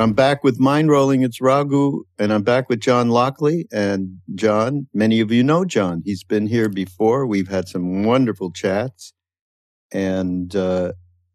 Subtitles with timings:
[0.00, 1.22] I'm back with Mind Rolling.
[1.22, 3.66] It's Raghu, and I'm back with John Lockley.
[3.70, 6.00] And John, many of you know John.
[6.06, 7.26] He's been here before.
[7.26, 9.12] We've had some wonderful chats,
[9.92, 10.92] and uh,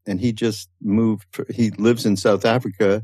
[0.07, 1.27] and he just moved.
[1.53, 3.03] He lives in South Africa,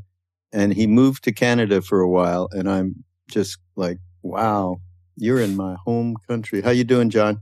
[0.52, 2.48] and he moved to Canada for a while.
[2.50, 4.80] And I'm just like, wow,
[5.16, 6.62] you're in my home country.
[6.62, 7.40] How you doing, John?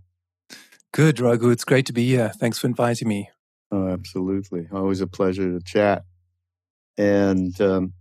[0.92, 1.48] Good, Raghu.
[1.48, 2.32] It's great to be here.
[2.36, 3.30] Thanks for inviting me.
[3.72, 4.68] Oh, absolutely.
[4.70, 6.04] Always a pleasure to chat.
[6.98, 7.94] And um,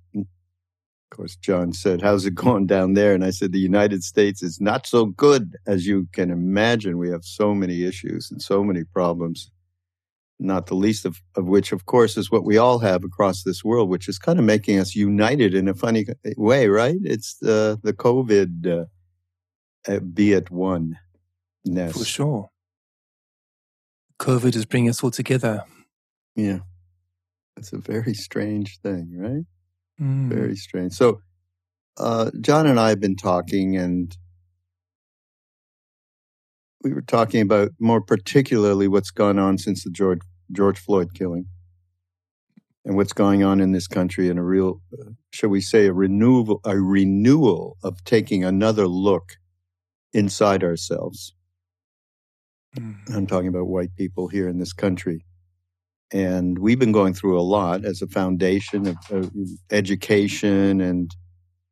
[1.11, 3.15] of course, John said, How's it going down there?
[3.15, 6.97] And I said, The United States is not so good as you can imagine.
[6.99, 9.49] We have so many issues and so many problems,
[10.39, 13.63] not the least of, of which, of course, is what we all have across this
[13.63, 16.05] world, which is kind of making us united in a funny
[16.37, 16.97] way, right?
[17.03, 20.97] It's uh, the COVID uh, uh be at one.
[21.65, 21.97] Ness.
[21.97, 22.49] For sure.
[24.19, 25.63] COVID is bringing us all together.
[26.35, 26.59] Yeah.
[27.57, 29.45] It's a very strange thing, right?
[30.01, 30.29] Mm.
[30.29, 30.93] Very strange.
[30.93, 31.21] So,
[31.97, 34.15] uh, John and I have been talking, and
[36.81, 41.45] we were talking about more particularly what's gone on since the George George Floyd killing,
[42.85, 45.93] and what's going on in this country, and a real, uh, shall we say, a
[45.93, 49.33] renewal, a renewal of taking another look
[50.13, 51.33] inside ourselves.
[52.77, 52.95] Mm.
[53.13, 55.25] I'm talking about white people here in this country.
[56.11, 59.31] And we've been going through a lot as a foundation of,
[59.71, 61.15] education and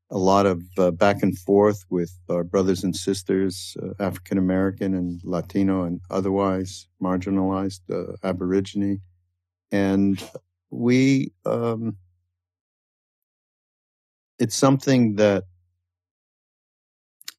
[0.10, 4.94] a lot of uh, back and forth with our brothers and sisters, uh, African American
[4.94, 9.02] and Latino and otherwise marginalized uh, Aborigine.
[9.72, 10.24] And
[10.70, 11.98] we, um,
[14.40, 15.44] it's something that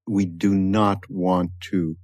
[0.07, 1.97] we do not want to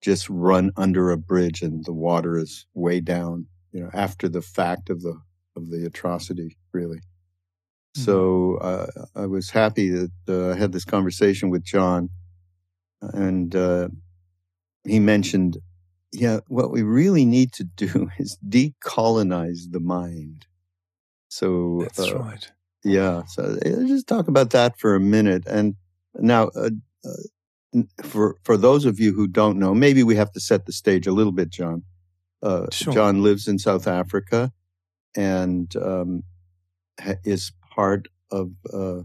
[0.00, 4.40] just run under a bridge and the water is way down you know, after the
[4.40, 5.20] fact of the
[5.56, 6.98] of the atrocity, really.
[6.98, 8.02] Mm-hmm.
[8.02, 12.08] So uh, I was happy that uh, I had this conversation with John,
[13.02, 13.88] and uh,
[14.84, 15.58] he mentioned,
[16.12, 20.46] yeah, what we really need to do is decolonize the mind.
[21.28, 22.50] So that's uh, right.
[22.84, 23.24] Yeah.
[23.26, 25.44] So just talk about that for a minute.
[25.46, 25.74] And
[26.14, 26.70] now, uh,
[27.04, 30.72] uh, for for those of you who don't know, maybe we have to set the
[30.72, 31.82] stage a little bit, John.
[32.44, 32.92] Uh, sure.
[32.92, 34.52] John lives in South Africa
[35.16, 36.22] and um,
[37.00, 38.98] ha- is part of uh,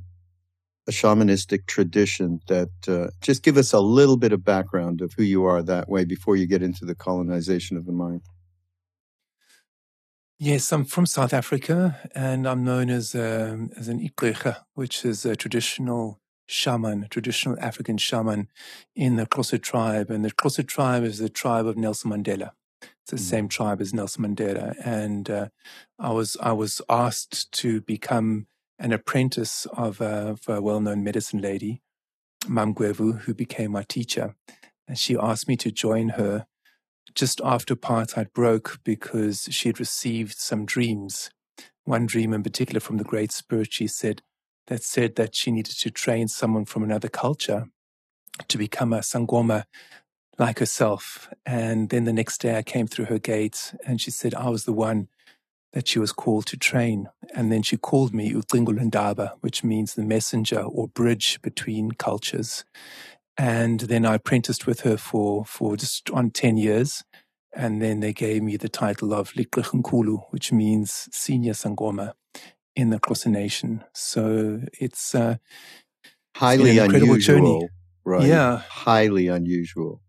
[0.87, 5.23] a shamanistic tradition that uh, just give us a little bit of background of who
[5.23, 8.21] you are that way before you get into the colonization of the mind.
[10.37, 15.25] Yes, I'm from South Africa and I'm known as, um, as an Igqirha, which is
[15.25, 18.49] a traditional shaman, traditional African shaman
[18.95, 20.09] in the Xhosa tribe.
[20.09, 22.51] And the Xhosa tribe is the tribe of Nelson Mandela.
[23.11, 23.29] It's the mm.
[23.29, 25.47] same tribe as Nelson Mandela, and uh,
[25.97, 28.45] I was I was asked to become
[28.77, 31.81] an apprentice of a, a well-known medicine lady,
[32.45, 34.35] MaMngwevu, who became my teacher,
[34.87, 36.45] and she asked me to join her
[37.15, 41.31] just after apartheid broke because she had received some dreams.
[41.85, 44.21] One dream in particular from the Great Spirit, she said,
[44.67, 47.69] that said that she needed to train someone from another culture
[48.47, 49.63] to become a sangoma
[50.39, 51.29] like herself.
[51.45, 54.63] And then the next day I came through her gate and she said I was
[54.63, 55.09] the one
[55.73, 57.09] that she was called to train.
[57.35, 62.63] And then she called me Utlingulundaba, which means the messenger or bridge between cultures.
[63.37, 67.03] And then I apprenticed with her for, for just on 10 years.
[67.53, 72.13] And then they gave me the title of Likrichunkulu, which means senior Sangoma
[72.75, 73.83] in the Xhosa Nation.
[73.93, 75.37] So it's, uh,
[76.35, 77.17] highly it's unusual.
[77.17, 77.69] Journey.
[78.05, 78.27] Right.
[78.27, 78.57] Yeah.
[78.57, 80.01] Highly unusual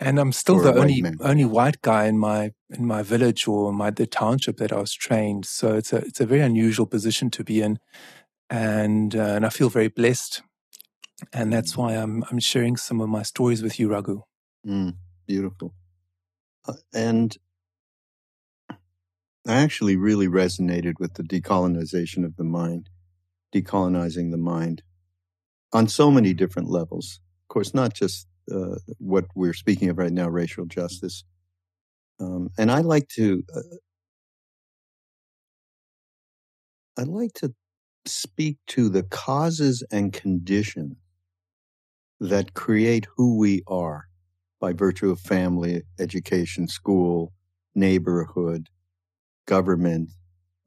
[0.00, 1.18] and I'm still the only man.
[1.20, 4.94] only white guy in my in my village or my the township that I was
[4.94, 5.44] trained.
[5.44, 7.78] So it's a it's a very unusual position to be in,
[8.48, 10.42] and uh, and I feel very blessed,
[11.32, 11.76] and that's mm.
[11.76, 14.22] why I'm I'm sharing some of my stories with you, Raghu.
[14.66, 15.74] Mm, beautiful,
[16.66, 17.36] uh, and
[19.46, 22.88] I actually really resonated with the decolonization of the mind,
[23.54, 24.82] decolonizing the mind,
[25.72, 27.20] on so many different levels.
[27.44, 31.24] Of course, not just uh, what we're speaking of right now, racial justice.
[32.20, 33.60] Um, and I like to, uh,
[36.98, 37.54] I like to
[38.06, 40.96] speak to the causes and conditions
[42.20, 44.06] that create who we are
[44.60, 47.32] by virtue of family, education, school,
[47.74, 48.68] neighborhood,
[49.46, 50.10] government,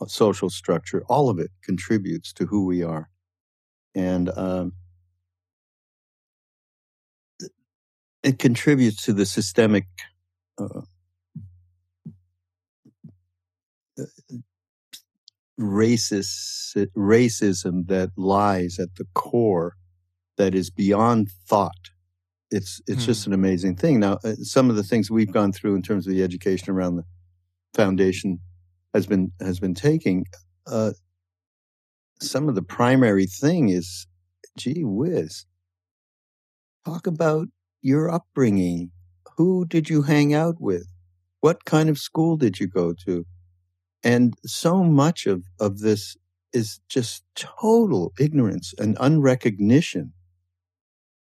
[0.02, 1.04] uh, social structure.
[1.08, 3.10] All of it contributes to who we are.
[3.94, 4.74] And um,
[8.24, 9.86] it contributes to the systemic
[10.58, 10.82] uh,
[15.60, 19.76] racist racism that lies at the core
[20.38, 21.92] that is beyond thought.
[22.50, 23.08] It's it's mm.
[23.08, 24.00] just an amazing thing.
[24.00, 26.96] Now, uh, some of the things we've gone through in terms of the education around
[26.96, 27.04] the
[27.74, 28.40] foundation
[28.94, 30.26] has been has been taking.
[30.66, 30.92] Uh,
[32.20, 34.08] some of the primary thing is,
[34.58, 35.46] gee whiz,
[36.86, 37.48] talk about
[37.84, 38.90] your upbringing.
[39.38, 40.88] Who did you hang out with?
[41.42, 43.26] What kind of school did you go to?
[44.04, 46.18] And so much of, of this
[46.54, 50.14] is just total ignorance and unrecognition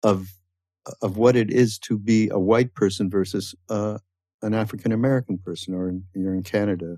[0.03, 0.29] of
[1.01, 3.99] of what it is to be a white person versus uh,
[4.41, 6.97] an African American person, or in, you're in Canada.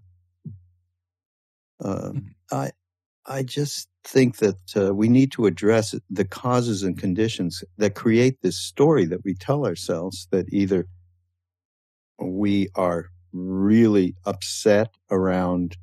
[1.84, 2.14] Uh,
[2.52, 2.72] I
[3.26, 8.42] I just think that uh, we need to address the causes and conditions that create
[8.42, 10.88] this story that we tell ourselves that either
[12.20, 15.78] we are really upset around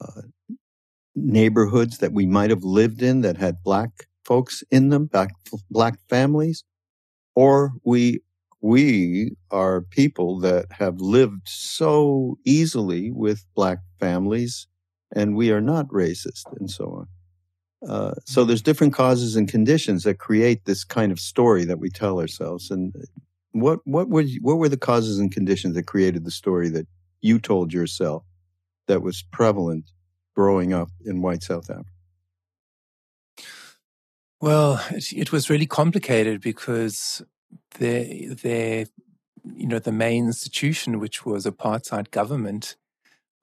[0.00, 0.22] uh,
[1.14, 3.90] neighborhoods that we might have lived in that had black
[4.24, 5.30] folks in them, black,
[5.70, 6.64] black families,
[7.34, 8.20] or we
[8.60, 14.66] we are people that have lived so easily with black families
[15.14, 17.88] and we are not racist and so on.
[17.88, 21.90] Uh, so there's different causes and conditions that create this kind of story that we
[21.90, 22.70] tell ourselves.
[22.70, 22.94] And
[23.52, 26.86] what what were what were the causes and conditions that created the story that
[27.20, 28.24] you told yourself
[28.86, 29.90] that was prevalent
[30.34, 31.88] growing up in white South Africa?
[34.40, 37.22] Well, it, it was really complicated because
[37.78, 38.88] the the
[39.44, 42.76] you know the main institution, which was apartheid government,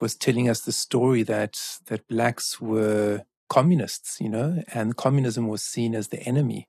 [0.02, 5.62] was telling us the story that that blacks were communists, you know, and communism was
[5.62, 6.68] seen as the enemy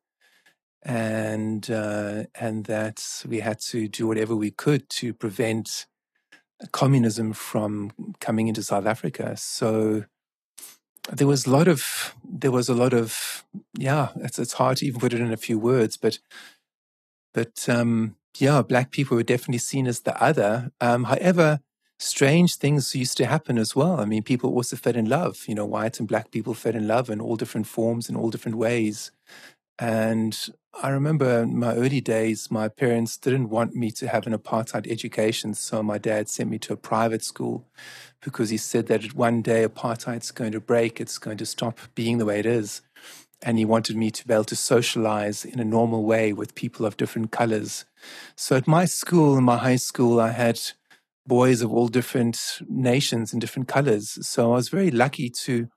[0.83, 5.87] and uh, and that we had to do whatever we could to prevent
[6.71, 9.35] communism from coming into South Africa.
[9.35, 10.05] So
[11.11, 13.43] there was a lot of there was a lot of
[13.75, 14.09] yeah.
[14.17, 16.19] It's it's hard to even put it in a few words, but
[17.33, 20.71] but um, yeah, black people were definitely seen as the other.
[20.79, 21.61] Um, however,
[22.03, 23.99] strange things used to happen as well.
[23.99, 25.45] I mean, people also fell in love.
[25.47, 28.29] You know, white and black people fell in love in all different forms in all
[28.29, 29.11] different ways.
[29.79, 30.37] And
[30.81, 34.89] I remember in my early days, my parents didn't want me to have an apartheid
[34.89, 35.53] education.
[35.53, 37.65] So my dad sent me to a private school
[38.21, 42.17] because he said that one day apartheid's going to break, it's going to stop being
[42.17, 42.81] the way it is.
[43.41, 46.85] And he wanted me to be able to socialize in a normal way with people
[46.85, 47.85] of different colors.
[48.35, 50.59] So at my school, in my high school, I had
[51.25, 54.17] boys of all different nations and different colors.
[54.27, 55.69] So I was very lucky to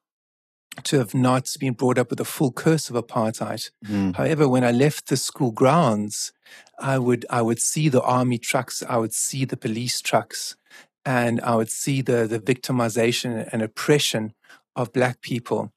[0.84, 3.70] to have not been brought up with the full curse of apartheid.
[3.86, 4.14] Mm.
[4.14, 6.32] However, when I left the school grounds,
[6.78, 10.56] I would I would see the army trucks, I would see the police trucks,
[11.04, 14.34] and I would see the the victimization and oppression
[14.74, 15.72] of black people.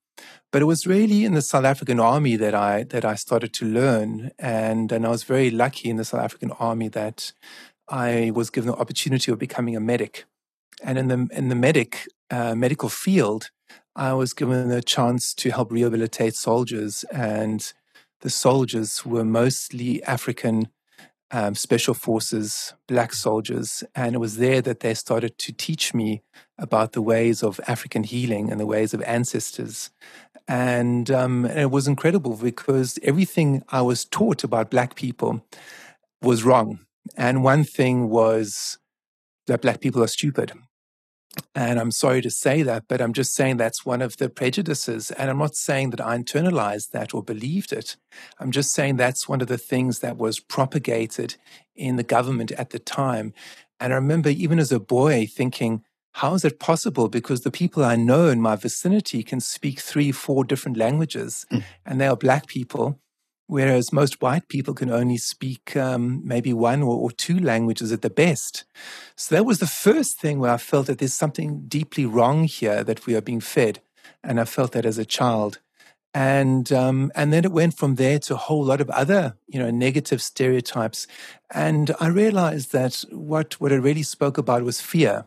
[0.51, 3.65] But it was really in the South African army that I that I started to
[3.65, 7.31] learn, and and I was very lucky in the South African army that
[7.89, 10.25] I was given the opportunity of becoming a medic,
[10.83, 13.49] and in the in the medic uh, medical field,
[13.95, 17.73] I was given a chance to help rehabilitate soldiers, and
[18.21, 20.69] the soldiers were mostly African
[21.31, 23.83] um, special forces, black soldiers.
[23.95, 26.23] And it was there that they started to teach me
[26.57, 29.91] about the ways of African healing and the ways of ancestors.
[30.47, 35.45] And, um, and it was incredible because everything I was taught about black people
[36.21, 36.79] was wrong.
[37.15, 38.77] And one thing was
[39.47, 40.53] that black people are stupid.
[41.53, 45.11] And I'm sorry to say that, but I'm just saying that's one of the prejudices.
[45.11, 47.97] And I'm not saying that I internalized that or believed it.
[48.39, 51.35] I'm just saying that's one of the things that was propagated
[51.75, 53.33] in the government at the time.
[53.79, 57.07] And I remember even as a boy thinking, how is it possible?
[57.07, 61.63] Because the people I know in my vicinity can speak three, four different languages, mm.
[61.85, 62.99] and they are black people
[63.49, 68.03] whereas most white people can only speak um, maybe one or, or, two languages at
[68.03, 68.63] the best.
[69.15, 72.83] So that was the first thing where I felt that there's something deeply wrong here
[72.83, 73.79] that we are being fed,
[74.23, 75.59] and I felt that as a child.
[76.13, 79.59] And um, and then it went from there to a whole lot of other you
[79.59, 81.07] know negative stereotypes,
[81.51, 85.25] and I realized that what what it really spoke about was fear.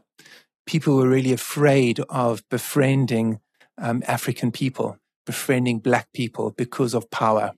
[0.64, 3.41] People were really afraid of befriending
[3.79, 7.52] um, African people, befriending black people because of power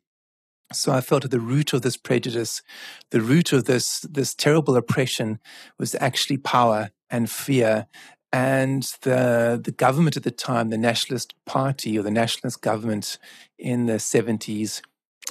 [0.74, 2.62] so I felt at the root of this prejudice,
[3.10, 5.38] the root of this, this terrible oppression
[5.78, 7.86] was actually power and fear.
[8.32, 13.18] And the, the government at the time, the Nationalist Party or the Nationalist government
[13.58, 14.82] in the 70s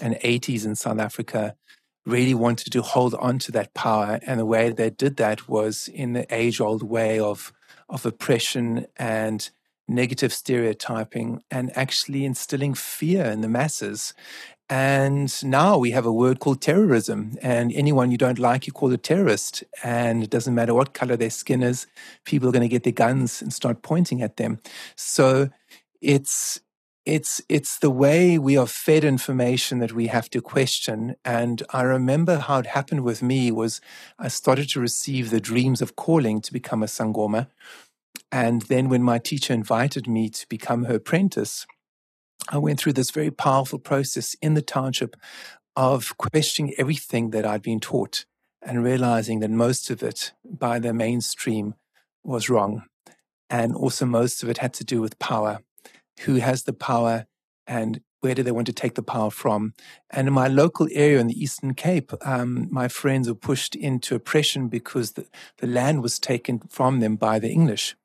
[0.01, 1.55] and 80s in South Africa,
[2.05, 4.19] really wanted to hold on to that power.
[4.25, 7.53] And the way they did that was in the age old way of,
[7.89, 9.49] of oppression and
[9.87, 14.13] negative stereotyping and actually instilling fear in the masses.
[14.69, 17.37] And now we have a word called terrorism.
[17.41, 19.63] And anyone you don't like, you call a terrorist.
[19.83, 21.85] And it doesn't matter what color their skin is,
[22.25, 24.59] people are going to get their guns and start pointing at them.
[24.95, 25.49] So
[26.01, 26.59] it's
[27.05, 31.81] it's it's the way we are fed information that we have to question and i
[31.81, 33.81] remember how it happened with me was
[34.19, 37.47] i started to receive the dreams of calling to become a sangoma
[38.31, 41.67] and then when my teacher invited me to become her apprentice
[42.49, 45.15] I went through this very powerful process in the township
[45.75, 48.25] of questioning everything that I'd been taught
[48.61, 51.75] and realizing that most of it by the mainstream
[52.23, 52.83] was wrong.
[53.49, 55.59] And also, most of it had to do with power.
[56.21, 57.25] Who has the power
[57.67, 59.73] and where do they want to take the power from?
[60.09, 64.15] And in my local area in the Eastern Cape, um, my friends were pushed into
[64.15, 67.95] oppression because the, the land was taken from them by the English,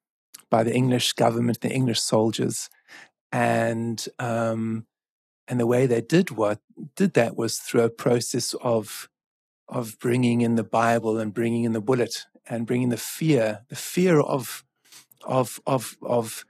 [0.50, 2.68] by the English government, the English soldiers
[3.32, 4.86] and um,
[5.46, 6.60] and the way they did what
[6.96, 9.08] did that was through a process of
[9.68, 13.76] of bringing in the Bible and bringing in the bullet and bringing the fear, the
[13.76, 14.64] fear of
[15.24, 16.44] of of of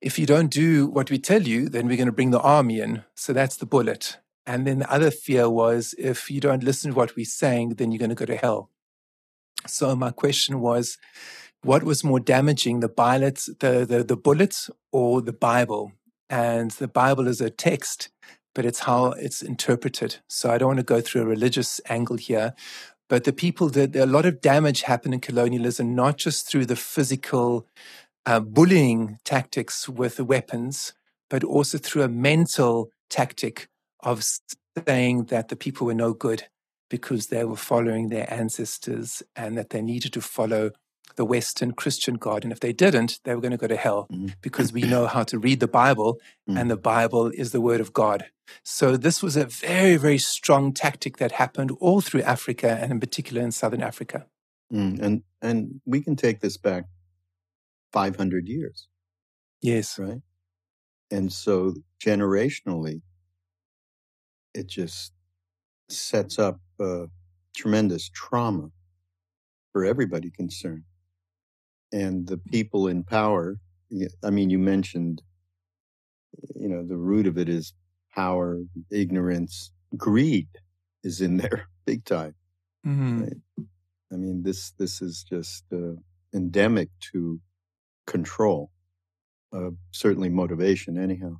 [0.00, 2.80] if you don't do what we tell you, then we're going to bring the army
[2.80, 3.04] in.
[3.14, 4.18] So that's the bullet.
[4.44, 7.92] And then the other fear was if you don't listen to what we're saying, then
[7.92, 8.70] you're going to go to hell.
[9.66, 10.98] So my question was,
[11.62, 15.92] what was more damaging, the bullets, the, the, the bullets or the Bible?
[16.32, 18.08] And the Bible is a text,
[18.54, 20.16] but it's how it's interpreted.
[20.28, 22.54] So I don't want to go through a religious angle here.
[23.10, 26.74] But the people that a lot of damage happened in colonialism, not just through the
[26.74, 27.66] physical
[28.24, 30.94] uh, bullying tactics with the weapons,
[31.28, 33.68] but also through a mental tactic
[34.00, 34.24] of
[34.86, 36.44] saying that the people were no good
[36.88, 40.70] because they were following their ancestors and that they needed to follow
[41.16, 42.44] the Western Christian God.
[42.44, 44.34] And if they didn't, they were going to go to hell mm.
[44.40, 46.58] because we know how to read the Bible mm.
[46.58, 48.26] and the Bible is the Word of God.
[48.62, 53.00] So this was a very, very strong tactic that happened all through Africa and in
[53.00, 54.26] particular in Southern Africa.
[54.72, 55.00] Mm.
[55.00, 56.84] And, and we can take this back
[57.92, 58.88] 500 years.
[59.60, 59.98] Yes.
[59.98, 60.20] Right.
[61.10, 63.02] And so generationally,
[64.54, 65.12] it just
[65.88, 67.04] sets up uh,
[67.54, 68.68] tremendous trauma
[69.72, 70.84] for everybody concerned
[71.92, 73.58] and the people in power.
[74.24, 75.22] I mean, you mentioned,
[76.54, 77.74] you know, the root of it is
[78.14, 80.48] power, ignorance, greed
[81.04, 82.34] is in there big time.
[82.86, 83.22] Mm-hmm.
[83.22, 83.36] Right?
[84.12, 85.94] I mean, this this is just uh,
[86.34, 87.40] endemic to
[88.06, 88.70] control,
[89.52, 91.36] uh, certainly motivation, anyhow.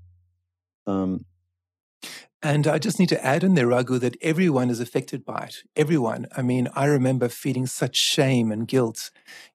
[0.86, 1.24] Um,
[2.42, 5.62] and I just need to add in there, Raghu, that everyone is affected by it.
[5.76, 6.26] Everyone.
[6.36, 9.10] I mean, I remember feeling such shame and guilt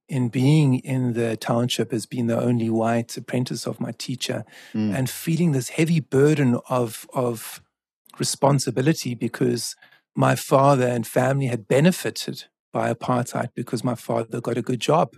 [0.07, 4.95] in being in the township as being the only white apprentice of my teacher mm.
[4.95, 7.61] and feeling this heavy burden of, of
[8.17, 9.75] responsibility because
[10.15, 15.17] my father and family had benefited by apartheid because my father got a good job.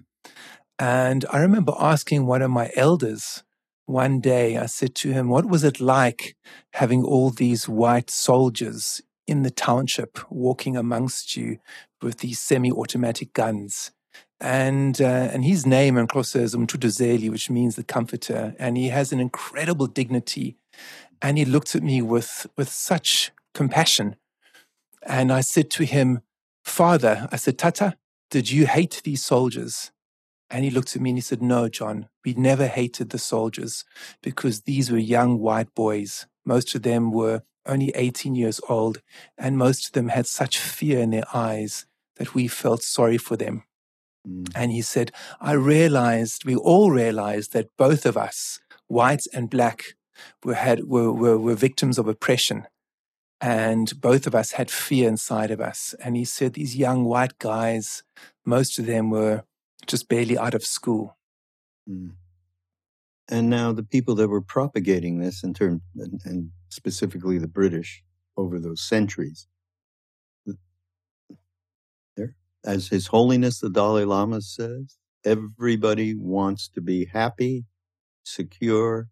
[0.79, 3.43] And I remember asking one of my elders,
[3.89, 6.36] one day I said to him, What was it like
[6.74, 11.58] having all these white soldiers in the township walking amongst you
[12.01, 13.91] with these semi automatic guns?
[14.39, 18.55] And, uh, and his name in Xhosa is Umtutuzeli, which means the comforter.
[18.60, 20.55] And he has an incredible dignity.
[21.22, 24.15] And he looked at me with, with such compassion.
[25.01, 26.22] And I said to him,
[26.63, 27.98] Father, I said, Tata,
[28.29, 29.91] did you hate these soldiers?
[30.50, 33.86] And he looked at me and he said, No, John, we never hated the soldiers
[34.22, 36.27] because these were young white boys.
[36.46, 39.01] Most of them were only 18 years old,
[39.38, 43.38] and most of them had such fear in their eyes that we felt sorry for
[43.38, 43.63] them.
[44.27, 44.51] Mm.
[44.56, 49.96] And he said, I realized, we all realized that both of us, whites and black,
[50.44, 52.68] were, had, were, were, were victims of oppression.
[53.41, 55.96] And both of us had fear inside of us.
[56.03, 58.03] And he said, These young white guys,
[58.46, 59.44] most of them were
[59.88, 61.17] just barely out of school.
[61.89, 62.13] Mm.
[63.29, 68.03] And now the people that were propagating this in terms, and, and specifically the British
[68.36, 69.48] over those centuries,
[72.17, 77.65] there, as His Holiness the Dalai Lama says, everybody wants to be happy,
[78.24, 79.09] secure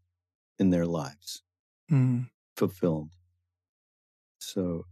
[0.57, 1.43] in their lives,
[1.91, 2.27] mm.
[2.55, 3.12] fulfilled.
[4.39, 4.86] So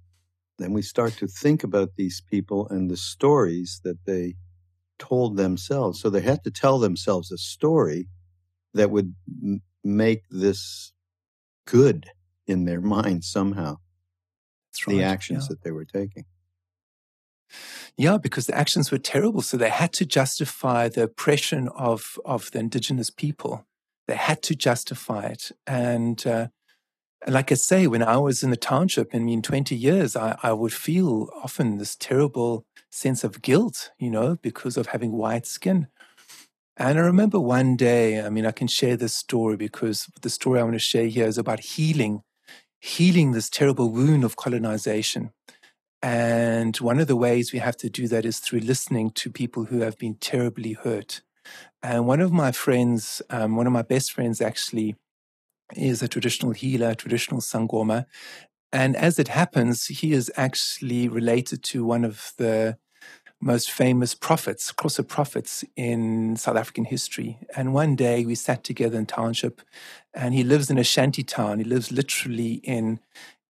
[0.60, 4.36] then we start to think about these people and the stories that they
[5.00, 6.00] told themselves.
[6.00, 8.08] So they had to tell themselves a story
[8.74, 10.94] that would m- make this
[11.66, 12.12] good
[12.48, 13.78] in their mind somehow.
[14.88, 15.48] Right, the actions yeah.
[15.52, 16.26] that they were taking.
[17.98, 19.42] Yeah, because the actions were terrible.
[19.42, 23.66] So they had to justify the oppression of, of the indigenous people.
[24.08, 25.52] They had to justify it.
[25.66, 26.48] And, uh,
[27.28, 30.54] like I say, when I was in the township, I mean, 20 years, I, I
[30.54, 35.88] would feel often this terrible sense of guilt, you know, because of having white skin.
[36.78, 40.60] And I remember one day, I mean, I can share this story because the story
[40.60, 42.22] I want to share here is about healing,
[42.80, 45.32] healing this terrible wound of colonization.
[46.02, 49.66] And one of the ways we have to do that is through listening to people
[49.66, 51.22] who have been terribly hurt.
[51.82, 54.96] And one of my friends, um, one of my best friends actually,
[55.74, 58.06] is a traditional healer, traditional Sangoma.
[58.72, 62.78] And as it happens, he is actually related to one of the
[63.42, 67.40] most famous prophets, Xhosa prophets in South African history.
[67.56, 69.62] And one day we sat together in township,
[70.14, 71.60] and he lives in a shanty town.
[71.60, 73.00] He lives literally in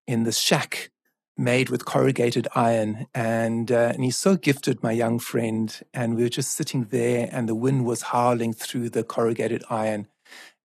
[0.06, 0.90] in this shack
[1.36, 3.06] made with corrugated iron.
[3.14, 5.78] And, uh, and he's so gifted, my young friend.
[5.92, 10.08] And we were just sitting there, and the wind was howling through the corrugated iron.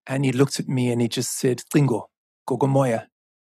[0.06, 2.06] And he looked at me and he just said, Tingo,
[2.48, 3.06] Gogomoya,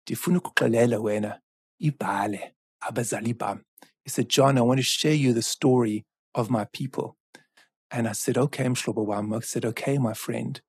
[0.05, 1.39] ndifuna ukuxelela wena,
[1.81, 2.53] ibale,
[2.83, 3.63] abazali bam.
[4.03, 7.15] He said, John, I want to share you the story of my people.
[7.91, 10.61] And I said, okay, Mshlobo I said, okay, my friend.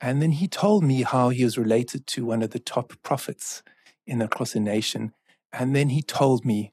[0.00, 3.62] And then he told me how he was related to one of the top prophets
[4.06, 5.14] in the Xhosa nation.
[5.52, 6.72] And then he told me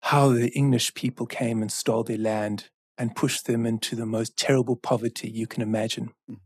[0.00, 4.36] how the English people came and stole their land and pushed them into the most
[4.36, 6.12] terrible poverty you can imagine.
[6.30, 6.38] Mm.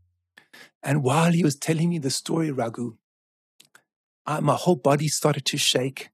[0.81, 2.97] And while he was telling me the story, Raghu,
[4.25, 6.09] I, my whole body started to shake.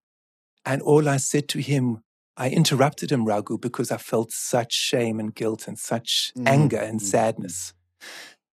[0.65, 2.01] And all I said to him,
[2.37, 6.47] I interrupted him, Raghu, because I felt such shame and guilt and such mm.
[6.47, 7.03] anger and mm.
[7.03, 7.73] sadness.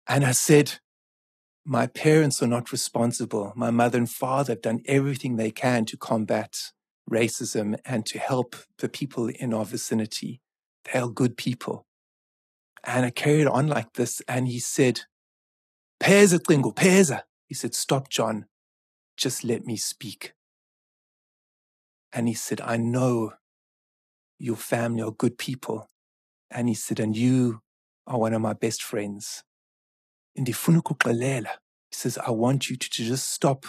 [0.07, 0.79] And I said,
[1.65, 3.53] my parents are not responsible.
[3.55, 6.73] My mother and father have done everything they can to combat
[7.09, 10.41] racism and to help the people in our vicinity.
[10.85, 11.87] They are good people.
[12.83, 14.23] And I carried on like this.
[14.27, 15.03] And he said,
[16.03, 17.23] Peza Tlingo, Peza.
[17.47, 18.47] He said, Stop, John.
[19.17, 20.35] Just let me speak.
[22.13, 23.35] And he said, I know
[24.39, 25.89] your family are good people.
[26.51, 27.61] And he said, And you
[28.07, 29.45] are one of my best friends.
[30.39, 31.59] ukuxelela.
[31.91, 33.67] He says, I want you to just stop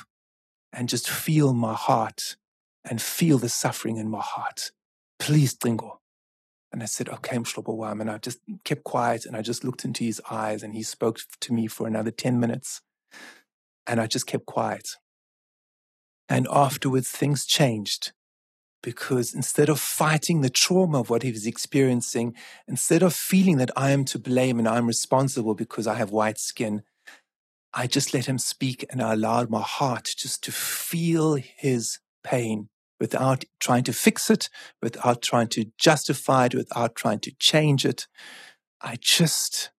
[0.73, 2.37] and just feel my heart
[2.85, 4.71] and feel the suffering in my heart.
[5.19, 6.00] Please, Tringo.
[6.71, 10.03] And I said, okay, Mshlobo And I just kept quiet and I just looked into
[10.03, 12.81] his eyes and he spoke to me for another 10 minutes.
[13.85, 14.95] And I just kept quiet.
[16.29, 18.13] And afterwards, things changed
[18.81, 22.35] because instead of fighting the trauma of what he was experiencing,
[22.67, 26.39] instead of feeling that I am to blame and I'm responsible because I have white
[26.39, 26.83] skin,
[27.73, 32.69] I just let him speak and I allowed my heart just to feel his pain
[33.01, 34.47] without trying to fix it,
[34.79, 38.07] without trying to justify it, without trying to change it.
[38.79, 39.71] I just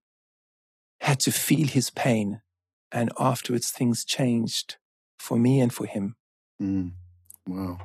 [1.01, 2.43] had to feel his pain.
[2.91, 4.77] And afterwards, things changed
[5.21, 6.17] for me and for him.
[6.61, 6.93] Mm.
[7.47, 7.79] Wow.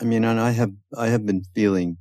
[0.00, 1.96] I mean, and I have I have been feeling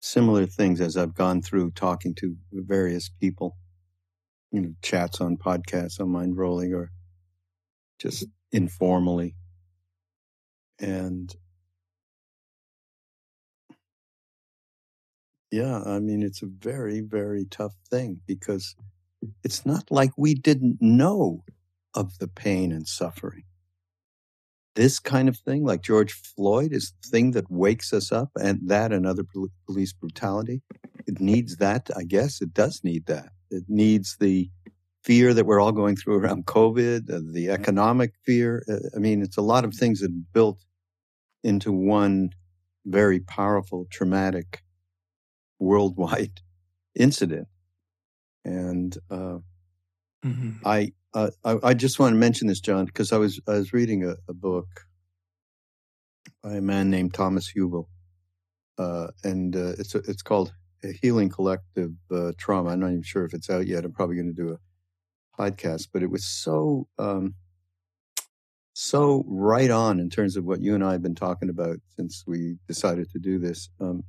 [0.00, 3.56] similar things as I've gone through talking to various people,
[4.50, 6.90] you know, chats on podcasts on Mind Rolling or
[7.98, 9.34] just informally.
[10.78, 11.34] And
[15.50, 18.74] yeah, I mean, it's a very, very tough thing because
[19.44, 21.44] it's not like we didn't know
[21.94, 23.44] of the pain and suffering
[24.74, 28.60] this kind of thing, like George Floyd, is the thing that wakes us up, and
[28.68, 29.24] that and other
[29.66, 30.62] police brutality.
[31.06, 32.40] It needs that, I guess.
[32.40, 33.30] It does need that.
[33.50, 34.50] It needs the
[35.02, 38.64] fear that we're all going through around COVID, uh, the economic fear.
[38.68, 40.64] Uh, I mean, it's a lot of things that built
[41.42, 42.30] into one
[42.86, 44.62] very powerful, traumatic,
[45.58, 46.40] worldwide
[46.94, 47.48] incident.
[48.44, 49.38] And uh,
[50.24, 50.50] mm-hmm.
[50.64, 53.72] I uh, I, I, just want to mention this, John, because I was I was
[53.72, 54.86] reading a, a, book
[56.42, 57.86] by a man named Thomas Hübl,
[58.78, 60.54] uh, and uh, it's a, it's called
[61.02, 62.70] Healing Collective uh, Trauma.
[62.70, 63.84] I'm not even sure if it's out yet.
[63.84, 64.58] I'm probably going to do a
[65.38, 67.34] podcast, but it was so um,
[68.74, 72.24] so right on in terms of what you and I have been talking about since
[72.26, 73.68] we decided to do this.
[73.80, 74.02] Um,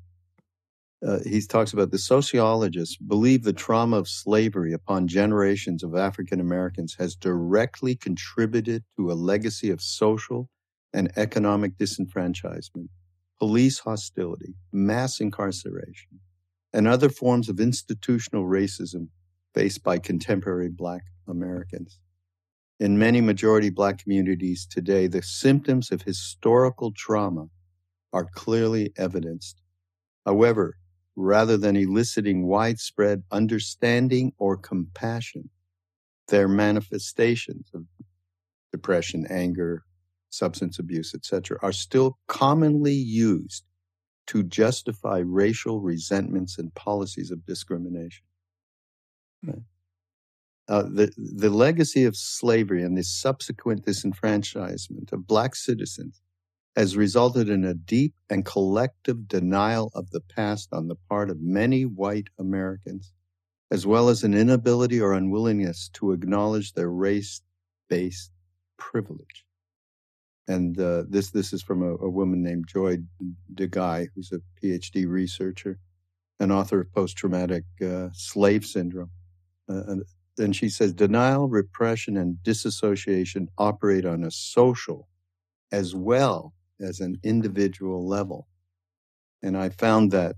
[1.06, 6.40] uh, he talks about the sociologists believe the trauma of slavery upon generations of African
[6.40, 10.50] Americans has directly contributed to a legacy of social
[10.94, 12.88] and economic disenfranchisement,
[13.38, 16.20] police hostility, mass incarceration,
[16.72, 19.10] and other forms of institutional racism
[19.54, 22.00] faced by contemporary Black Americans.
[22.80, 27.46] In many majority Black communities today, the symptoms of historical trauma
[28.12, 29.62] are clearly evidenced.
[30.26, 30.76] However,
[31.16, 35.50] rather than eliciting widespread understanding or compassion.
[36.28, 37.84] Their manifestations of
[38.72, 39.84] depression, anger,
[40.30, 43.64] substance abuse, etc., are still commonly used
[44.28, 48.26] to justify racial resentments and policies of discrimination.
[50.70, 56.22] Uh, the, the legacy of slavery and the subsequent disenfranchisement of black citizens
[56.76, 61.42] has resulted in a deep and collective denial of the past on the part of
[61.42, 63.14] many white Americans,
[63.72, 67.42] as well as an inability or unwillingness to acknowledge their race
[67.90, 68.32] based
[68.78, 69.46] privilege.
[70.48, 72.98] And uh, this this is from a, a woman named Joy
[73.54, 75.78] DeGruy, who's a PhD researcher,
[76.40, 79.12] an author of post traumatic uh, slave syndrome.
[79.70, 79.96] Uh,
[80.38, 85.08] and she says denial, repression, and disassociation operate on a social
[85.72, 88.48] as well as an individual level.
[89.42, 90.36] And I found that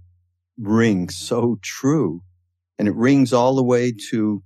[0.58, 2.22] ring so true.
[2.78, 4.44] And it rings all the way to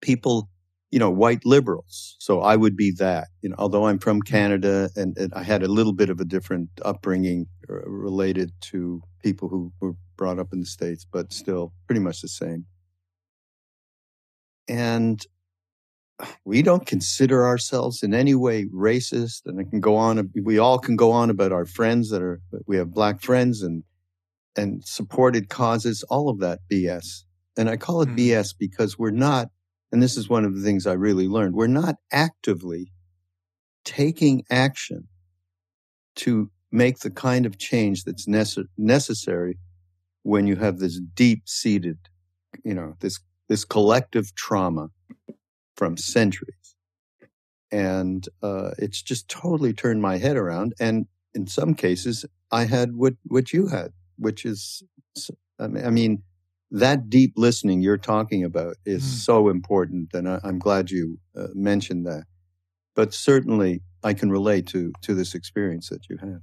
[0.00, 0.48] people,
[0.90, 2.16] you know, white liberals.
[2.18, 5.62] So I would be that, you know, although I'm from Canada and, and I had
[5.62, 10.52] a little bit of a different upbringing uh, related to people who were brought up
[10.52, 12.66] in the States, but still pretty much the same.
[14.68, 15.24] And
[16.44, 20.78] we don't consider ourselves in any way racist and it can go on we all
[20.78, 23.82] can go on about our friends that are we have black friends and
[24.56, 27.24] and supported causes all of that bs
[27.56, 28.18] and i call it mm.
[28.18, 29.48] bs because we're not
[29.92, 32.92] and this is one of the things i really learned we're not actively
[33.84, 35.06] taking action
[36.14, 39.58] to make the kind of change that's nece- necessary
[40.22, 41.98] when you have this deep seated
[42.64, 44.88] you know this this collective trauma
[45.76, 46.74] from centuries.
[47.70, 50.74] And uh, it's just totally turned my head around.
[50.80, 54.82] And in some cases, I had what, what you had, which is,
[55.58, 56.22] I mean,
[56.70, 59.24] that deep listening you're talking about is mm.
[59.24, 60.12] so important.
[60.14, 62.24] And I, am glad you uh, mentioned that.
[62.94, 66.40] But certainly, I can relate to, to this experience that you had.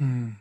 [0.00, 0.36] Mm.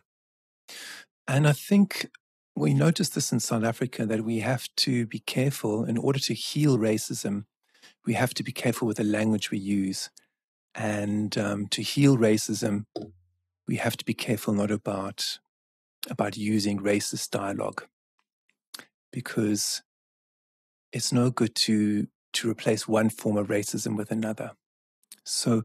[1.28, 2.10] And I think
[2.56, 6.34] we noticed this in South Africa that we have to be careful in order to
[6.34, 7.46] heal racism
[8.06, 10.10] we have to be careful with the language we use.
[10.74, 12.86] And um, to heal racism,
[13.68, 15.40] we have to be careful not about
[16.08, 17.84] about using racist dialogue
[19.12, 19.82] because
[20.92, 24.52] it's no good to to replace one form of racism with another.
[25.24, 25.64] So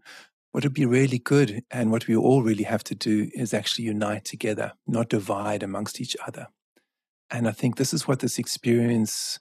[0.53, 3.85] what would be really good and what we all really have to do is actually
[3.85, 6.48] unite together, not divide amongst each other.
[7.30, 9.38] And I think this is what this experience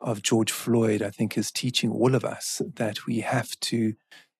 [0.00, 3.94] of George Floyd, I think, is teaching all of us that we have to,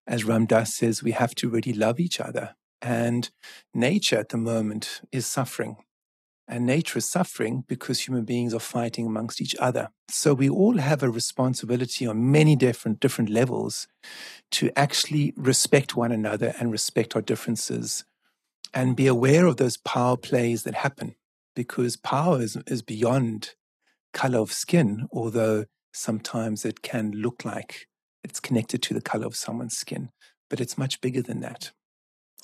[0.06, 2.54] as Ram Dass says, we have to really love each other.
[2.80, 3.30] And
[3.74, 5.76] nature at the moment is suffering.
[6.48, 9.90] And nature is suffering because human beings are fighting amongst each other.
[10.08, 13.86] So we all have a responsibility on many different different levels
[14.52, 18.04] to actually respect one another and respect our differences
[18.74, 21.14] and be aware of those power plays that happen
[21.54, 23.54] because power is, is beyond
[24.12, 27.86] color of skin, although sometimes it can look like
[28.24, 30.10] it's connected to the color of someone's skin,
[30.48, 31.72] but it's much bigger than that.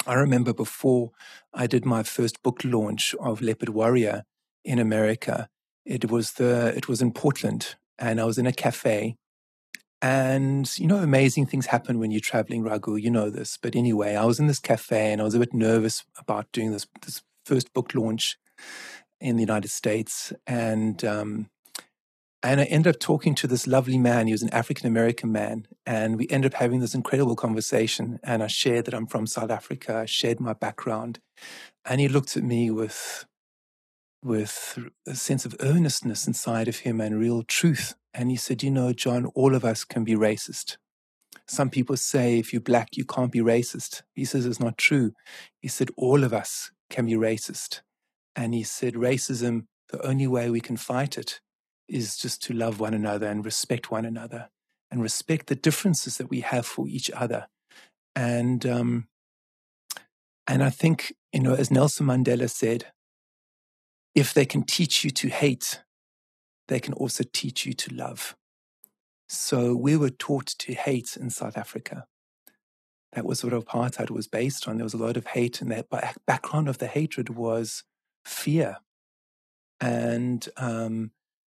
[0.06, 1.10] I remember before
[1.52, 4.24] I did my first book launch of Leopard Warrior
[4.64, 5.48] in America,
[5.84, 9.16] it was the it was in Portland and I was in a cafe
[10.00, 13.58] and you know amazing things happen when you're traveling Raghu, you know this.
[13.60, 16.72] But anyway, I was in this cafe and I was a bit nervous about doing
[16.72, 18.36] this this first book launch
[19.20, 21.50] in the United States and um,
[22.42, 24.26] and I ended up talking to this lovely man.
[24.26, 25.66] He was an African American man.
[25.84, 28.20] And we ended up having this incredible conversation.
[28.22, 29.96] And I shared that I'm from South Africa.
[29.96, 31.18] I shared my background.
[31.84, 33.26] And he looked at me with,
[34.22, 37.96] with a sense of earnestness inside of him and real truth.
[38.14, 40.76] And he said, You know, John, all of us can be racist.
[41.48, 44.02] Some people say if you're black, you can't be racist.
[44.14, 45.12] He says it's not true.
[45.60, 47.80] He said, All of us can be racist.
[48.38, 51.40] And he said, Racism, the only way we can fight it
[51.88, 54.48] is just to love one another and respect one another
[54.92, 57.48] and respect the differences that we have for each other.
[58.14, 59.08] And um,
[60.46, 62.92] and I think you know, as Nelson Mandela said,
[64.14, 65.82] if they can teach you to hate,
[66.68, 68.36] they can also teach you to love.
[69.28, 72.06] So we were taught to hate in South Africa.
[73.14, 74.76] That was what apartheid was based on.
[74.76, 75.88] There was a lot of hate, and that
[76.24, 77.82] background of the hatred was
[78.28, 78.78] fear.
[79.80, 81.12] And um,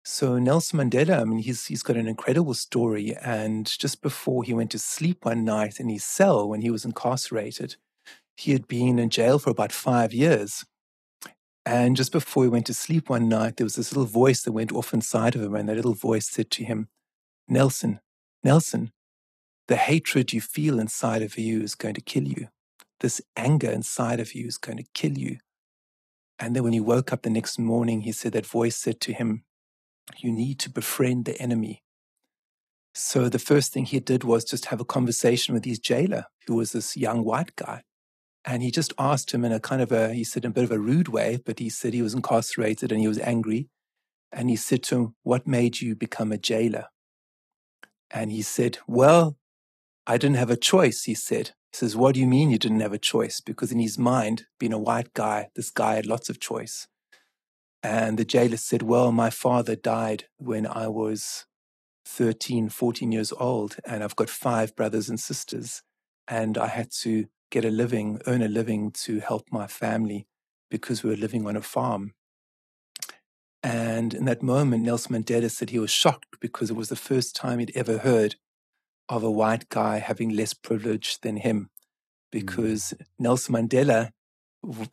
[0.04, 3.16] so Nelson Mandela, I mean, he's he's got an incredible story.
[3.20, 6.84] And just before he went to sleep one night in his cell when he was
[6.84, 7.76] incarcerated,
[8.36, 10.64] he had been in jail for about five years.
[11.66, 14.52] And just before he went to sleep one night, there was this little voice that
[14.52, 16.88] went off inside of him, and that little voice said to him,
[17.46, 18.00] Nelson,
[18.42, 18.92] Nelson,
[19.68, 22.48] the hatred you feel inside of you is going to kill you.
[23.00, 25.38] This anger inside of you is going to kill you.
[26.40, 29.12] And then when he woke up the next morning, he said that voice said to
[29.12, 29.44] him,
[30.18, 31.82] You need to befriend the enemy.
[32.94, 36.56] So the first thing he did was just have a conversation with his jailer, who
[36.56, 37.82] was this young white guy.
[38.44, 40.64] And he just asked him in a kind of a, he said in a bit
[40.64, 43.68] of a rude way, but he said he was incarcerated and he was angry.
[44.32, 46.86] And he said to him, What made you become a jailer?
[48.10, 49.36] And he said, Well,
[50.10, 51.52] I didn't have a choice, he said.
[51.70, 53.40] He says, What do you mean you didn't have a choice?
[53.40, 56.88] Because in his mind, being a white guy, this guy had lots of choice.
[57.84, 61.46] And the jailer said, Well, my father died when I was
[62.06, 65.84] 13, 14 years old, and I've got five brothers and sisters.
[66.26, 70.26] And I had to get a living, earn a living to help my family
[70.72, 72.14] because we were living on a farm.
[73.62, 77.36] And in that moment, Nelson Mandela said he was shocked because it was the first
[77.36, 78.34] time he'd ever heard
[79.10, 81.64] of a white guy having less privilege than him.
[81.64, 81.68] Mm.
[82.30, 83.04] Because mm.
[83.18, 84.10] Nelson Mandela,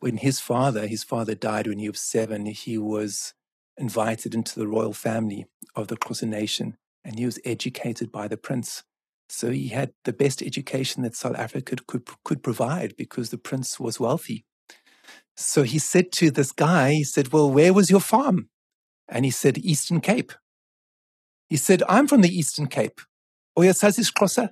[0.00, 3.32] when his father, his father died when he was seven, he was
[3.76, 8.36] invited into the royal family of the Xhosa Nation and he was educated by the
[8.36, 8.82] prince.
[9.28, 13.78] So he had the best education that South Africa could, could provide because the prince
[13.78, 14.44] was wealthy.
[15.36, 18.48] So he said to this guy, he said, Well, where was your farm?
[19.08, 20.32] And he said, Eastern Cape.
[21.48, 23.00] He said, I'm from the Eastern Cape.
[23.58, 24.50] Uyasazis Xhosa?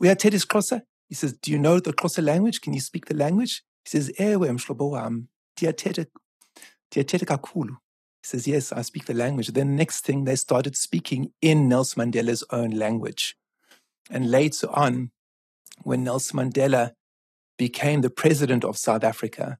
[0.00, 0.82] Uyathetha Xhosa?
[1.08, 2.60] He says, Do you know the Xhosa language?
[2.60, 3.62] Can you speak the language?
[3.84, 6.06] He says, eh, Ewe mhlobo wam, ndiyathetha
[6.94, 7.76] kakulu.
[8.22, 9.48] He says, Yes, I speak the language.
[9.48, 13.36] Then next thing they started speaking in Nelson Mandela's own language.
[14.08, 15.10] And later on,
[15.82, 16.92] when Nelson Mandela
[17.58, 19.58] became the president of South Africa,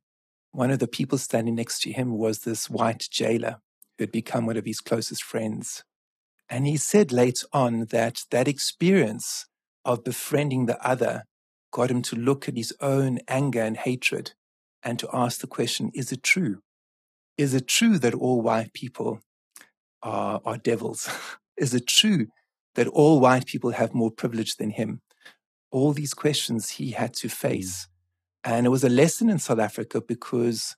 [0.53, 3.57] one of the people standing next to him was this white jailer
[3.99, 5.83] who had become one of his closest friends.
[6.49, 9.47] And he said later on that that experience
[9.85, 11.25] of befriending the other
[11.73, 14.33] got him to look at his own anger and hatred
[14.83, 16.61] and to ask the question is it true?
[17.37, 19.21] Is it true that all white people
[20.03, 21.09] are, are devils?
[21.57, 22.29] is it true
[22.75, 25.01] that all white people have more privilege than him?
[25.73, 27.33] All these questions he had to hmm.
[27.33, 27.89] face.
[28.45, 30.77] And it was a lesson in South Africa because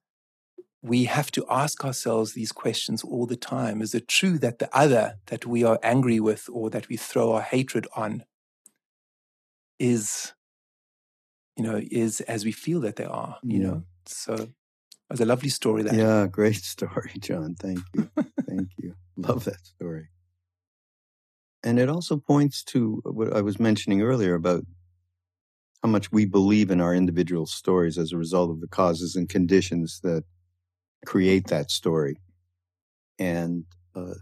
[0.87, 3.83] we have to ask ourselves these questions all the time.
[3.83, 7.33] Is it true that the other that we are angry with or that we throw
[7.33, 8.25] our hatred on
[9.81, 10.33] is,
[11.57, 13.67] you know, is as we feel that they are, you yeah.
[13.67, 13.83] know?
[14.07, 14.51] So it
[15.11, 15.83] was a lovely story.
[15.83, 17.57] That yeah, great story, John.
[17.59, 18.09] Thank you.
[18.47, 18.95] Thank you.
[19.17, 20.09] Love that story.
[21.65, 24.63] And it also points to what I was mentioning earlier about
[25.83, 29.29] how much we believe in our individual stories as a result of the causes and
[29.29, 30.23] conditions that
[31.07, 32.17] create that story.
[33.19, 33.65] And
[33.95, 34.15] uh,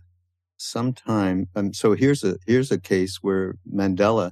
[0.56, 4.30] sometime, um, so here's a here's a case where Mandela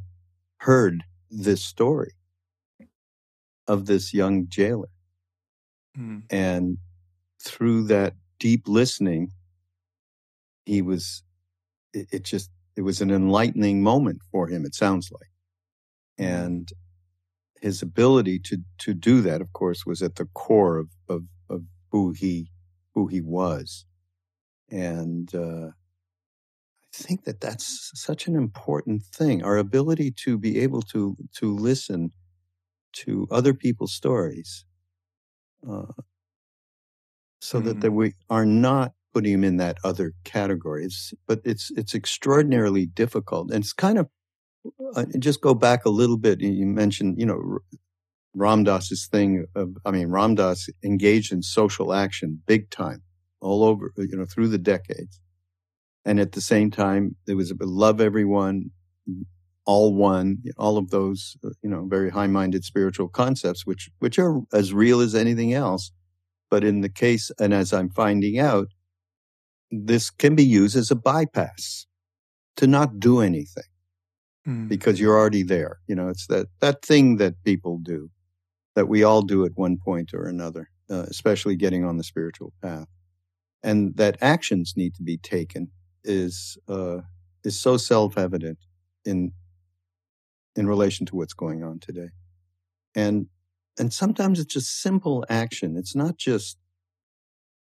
[0.58, 2.12] heard this story
[3.66, 4.90] of this young jailer,
[5.98, 6.22] mm.
[6.30, 6.78] and
[7.42, 9.32] through that deep listening,
[10.64, 11.24] he was.
[11.92, 14.64] It, it just it was an enlightening moment for him.
[14.64, 15.30] It sounds like,
[16.16, 16.24] hmm.
[16.24, 16.72] and
[17.60, 21.22] his ability to to do that, of course, was at the core of of, of
[21.92, 22.50] who he
[22.94, 23.87] who he was,
[24.70, 29.44] and uh, I think that that's such an important thing.
[29.44, 32.11] Our ability to be able to to listen
[33.05, 34.64] to other people's stories,
[35.66, 35.92] uh,
[37.40, 37.68] so mm-hmm.
[37.68, 40.85] that, that we are not putting him in that other category.
[40.85, 44.09] It's, but it's it's extraordinarily difficult, and it's kind of
[44.94, 46.40] uh, just go back a little bit.
[46.40, 47.59] You mentioned, you know,
[48.35, 53.03] Ram Dass's thing of, I mean, Ram Dass engaged in social action big time
[53.40, 55.21] all over, you know, through the decades.
[56.05, 58.71] And at the same time, there was a love everyone,
[59.66, 64.18] all one, all of those, uh, you know, very high minded spiritual concepts, which, which
[64.18, 65.92] are as real as anything else.
[66.51, 68.68] But in the case, and as I'm finding out,
[69.71, 71.87] this can be used as a bypass
[72.57, 73.64] to not do anything
[74.47, 74.68] mm.
[74.68, 75.79] because you're already there.
[75.87, 78.11] You know, it's that, that thing that people do
[78.74, 82.52] that we all do at one point or another, uh, especially getting on the spiritual
[82.62, 82.88] path.
[83.62, 85.70] And that actions need to be taken
[86.04, 86.98] is, uh,
[87.44, 88.58] is so self-evident
[89.04, 89.32] in,
[90.56, 92.11] in relation to what's going on today.
[92.94, 93.26] And,
[93.78, 95.76] and sometimes it's just simple action.
[95.76, 96.58] It's not just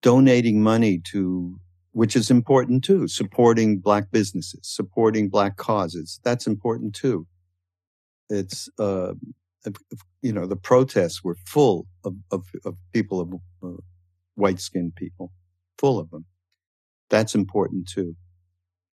[0.01, 1.59] donating money to,
[1.91, 6.19] which is important too, supporting black businesses, supporting black causes.
[6.23, 7.27] That's important too.
[8.29, 9.13] It's, uh,
[10.23, 13.33] you know, the protests were full of, of, of people of,
[13.63, 13.81] uh,
[14.33, 15.31] white skinned people,
[15.77, 16.25] full of them.
[17.12, 18.15] That's important too.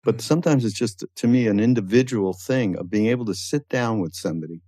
[0.02, 4.00] But sometimes it's just, to me, an individual thing of being able to sit down
[4.00, 4.62] with somebody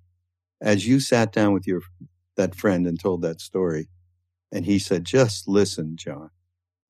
[0.61, 1.81] as you sat down with your
[2.37, 3.88] that friend and told that story
[4.53, 6.31] and he said just listen john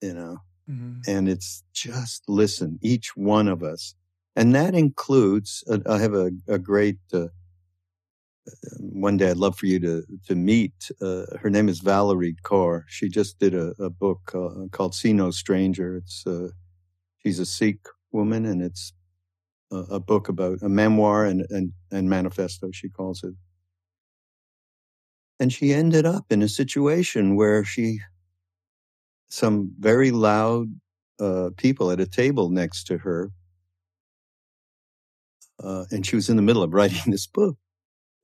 [0.00, 0.38] you know
[0.70, 1.00] mm-hmm.
[1.06, 3.94] and it's just listen each one of us
[4.36, 7.26] and that includes uh, i have a, a great uh,
[8.78, 10.90] one day I'd love for you to to meet.
[11.00, 12.82] Uh, her name is Valarie Kaur.
[12.88, 16.48] She just did a, a book uh, called "See No Stranger." It's uh,
[17.18, 18.92] she's a Sikh woman, and it's
[19.70, 22.70] a, a, book about a memoir and, and and manifesto.
[22.72, 23.34] She calls it.
[25.40, 28.00] And she ended up in a situation where she,
[29.28, 30.66] some very loud
[31.20, 33.30] uh, people at a table next to her,
[35.62, 37.56] uh, and she was in the middle of writing this book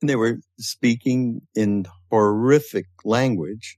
[0.01, 3.77] and they were speaking in horrific language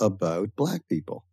[0.00, 1.24] about black people.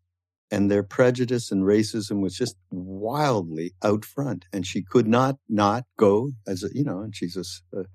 [0.53, 4.45] And their prejudice and racism was just wildly out front.
[4.51, 7.85] And she could not not go as a, you know, and she's a,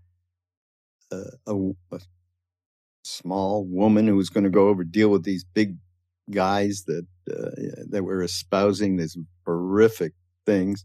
[1.12, 2.00] a, a, a
[3.04, 5.76] small woman who was going to go over deal with these big
[6.30, 10.12] guys that uh, that were espousing these horrific
[10.46, 10.84] things.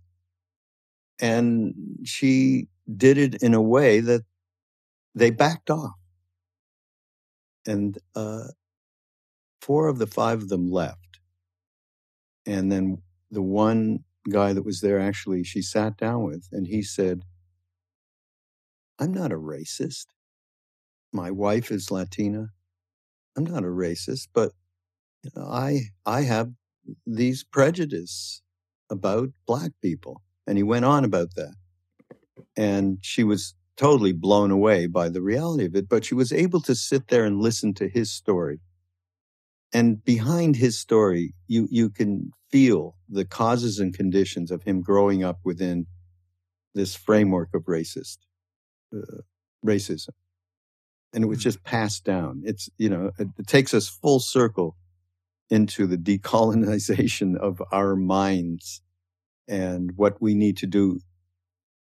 [1.20, 4.24] And she did it in a way that
[5.16, 5.96] they backed off.
[7.68, 8.50] And uh,
[9.62, 11.20] four of the five of them left.
[12.46, 16.82] And then the one guy that was there actually she sat down with and he
[16.84, 17.24] said,
[19.00, 20.08] I'm not a racist.
[21.14, 22.50] My wife is Latina.
[23.38, 24.52] I'm not a racist, but
[25.24, 26.52] you know, I I have
[27.06, 28.42] these prejudice
[28.90, 30.22] about black people.
[30.48, 31.56] And he went on about that.
[32.58, 36.62] And she was totally blown away by the reality of it, but she was able
[36.62, 38.60] to sit there and listen to his story.
[39.74, 45.24] And behind his story, you, you can feel the causes and conditions of him growing
[45.24, 45.88] up within
[46.76, 48.18] this framework of racist,
[48.96, 49.24] uh,
[49.66, 50.10] racism.
[51.12, 51.44] And it was mm-hmm.
[51.44, 52.44] just passed down.
[52.46, 54.76] It's, you know, it, it takes us full circle
[55.50, 58.84] into the decolonization of our minds
[59.48, 61.00] and what we need to do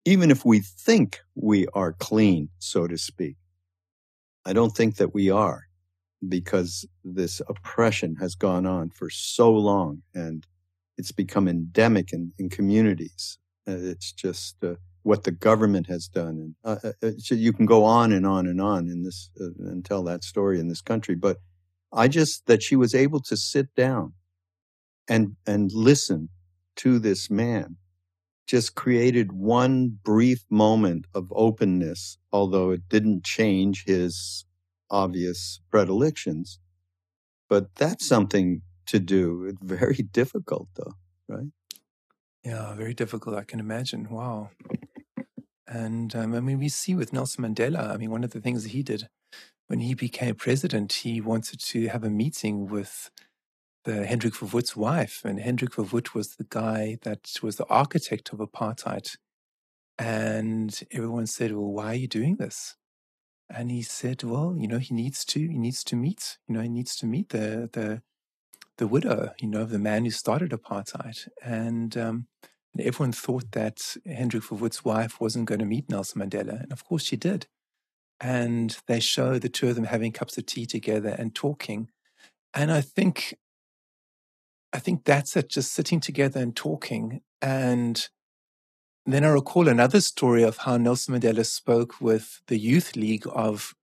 [0.07, 3.37] even if we think we are clean, so to speak.
[4.47, 5.65] I don't think that we are
[6.27, 10.47] because this oppression has gone on for so long and
[10.97, 13.39] it's become endemic in, in communities.
[13.69, 16.39] Uh, it's just uh, what the government has done.
[16.39, 19.29] And uh, uh, uh so you can go on and on and on in this
[19.41, 21.17] uh, and tell that story in this country.
[21.17, 21.39] But
[21.93, 24.13] I just, that she was able to sit down
[25.09, 26.29] and, and listen
[26.77, 27.77] to this man
[28.47, 34.45] just created one brief moment of openness, although it didn't change his
[34.91, 36.59] obvious predilections.
[37.49, 39.45] But that's something to do.
[39.45, 40.95] It's very difficult, though,
[41.29, 41.47] right?
[42.45, 43.37] Yeah, very difficult.
[43.37, 44.09] I can imagine.
[44.09, 44.51] Wow.
[45.67, 48.63] And um, I mean, we see with Nelson Mandela, I mean, one of the things
[48.63, 49.09] that he did
[49.67, 53.11] when he became president, he wanted to have a meeting with
[53.87, 58.41] the Hendrik Verwoerd's wife, and Hendrik Verwoerd was the guy that was the architect of
[58.41, 59.17] apartheid.
[59.97, 62.75] And everyone said, "Well, why are you doing this?"
[63.49, 65.41] And he said, "Well, you know, he needs to.
[65.41, 66.37] He needs to meet.
[66.49, 68.03] You know, he needs to meet the the
[68.77, 69.33] the widow.
[69.41, 72.27] You know, of the man who started apartheid." And um,
[72.79, 77.05] everyone thought that Hendrik Verwoerd's wife wasn't going to meet Nelson Mandela, and of course
[77.05, 77.47] she did.
[78.21, 81.91] And they show the two of them having cups of tea together and talking.
[82.53, 83.37] And I think
[84.77, 87.23] I think that's it, just sitting together and talking.
[87.41, 88.07] And
[89.07, 93.75] then I recall another story of how Nelson Mandela spoke with the youth league of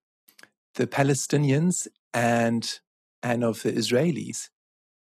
[0.76, 2.80] the Palestinians and
[3.24, 4.50] and of the Israelis.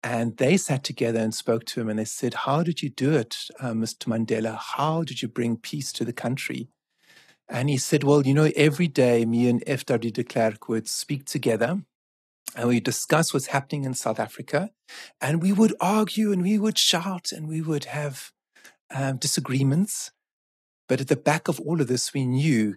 [0.03, 3.15] And they sat together and spoke to him and they said, How did you do
[3.15, 4.05] it, uh, Mr.
[4.07, 4.59] Mandela?
[4.59, 6.69] How did you bring peace to the country?
[7.49, 10.11] And he said, Well, you know, every day me and F.W.
[10.11, 11.81] de Klerk would speak together
[12.57, 14.71] and we discuss what's happening in South Africa.
[15.21, 18.33] And we would argue and we would shout and we would have
[18.95, 20.11] um, disagreements.
[20.89, 22.77] But at the back of all of this, we knew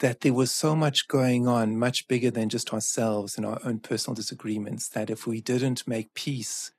[0.00, 3.78] that there was so much going on, much bigger than just ourselves and our own
[3.78, 6.72] personal disagreements, that if we didn't make peace,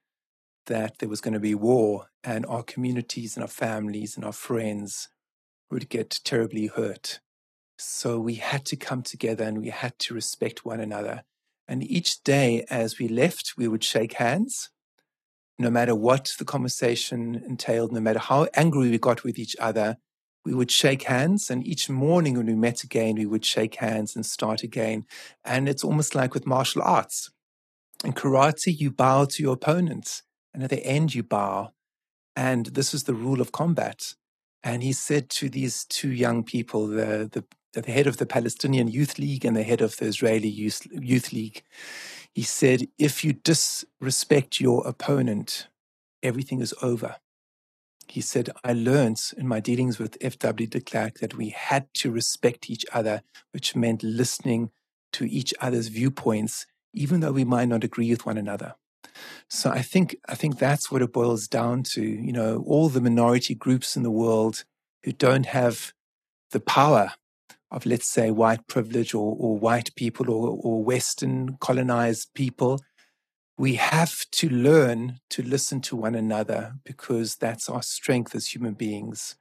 [0.68, 4.34] that there was going to be war and our communities and our families and our
[4.34, 5.10] friends
[5.72, 7.20] would get terribly hurt.
[7.78, 11.24] So we had to come together and we had to respect one another.
[11.68, 14.70] And each day as we left, we would shake hands,
[15.60, 19.98] no matter what the conversation entailed, no matter how angry we got with each other,
[20.46, 21.50] we would shake hands.
[21.50, 25.06] And each morning when we met again, we would shake hands and start again.
[25.46, 27.32] And it's almost like with martial arts.
[28.04, 31.72] In karate, you bow to your opponent, and at the end, you bow.
[32.36, 34.16] And this is the rule of combat.
[34.64, 38.88] And he said to these two young people, the, the, the head of the Palestinian
[38.88, 41.64] Youth League and the head of the Israeli Youth, Youth League,
[42.34, 45.68] he said, if you disrespect your opponent,
[46.22, 47.18] everything is over.
[48.08, 50.68] He said, I learned in my dealings with F.W.
[50.68, 53.22] de Klerk that we had to respect each other,
[53.52, 54.72] which meant listening
[55.14, 58.76] to each other's viewpoints, even though we might not agree with one another.
[59.50, 62.02] So I think I think that's what it boils down to.
[62.02, 64.64] You know, all the minority groups in the world
[65.04, 65.94] who don't have
[66.52, 67.14] the power
[67.74, 72.80] of, let's say, white privilege or, or white people or, or Western colonized people,
[73.58, 78.74] we have to learn to listen to one another because that's our strength as human
[78.74, 79.36] beings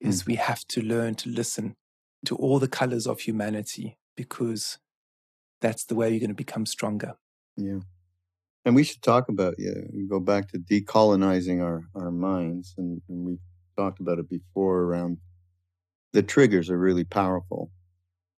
[0.00, 0.26] is mm.
[0.28, 1.74] we have to learn to listen
[2.24, 4.78] to all the colors of humanity because
[5.60, 7.14] that's the way you're going to become stronger
[7.56, 7.78] yeah
[8.64, 13.24] and we should talk about yeah go back to decolonizing our our minds and, and
[13.24, 13.38] we
[13.76, 15.18] talked about it before around
[16.18, 17.70] the triggers are really powerful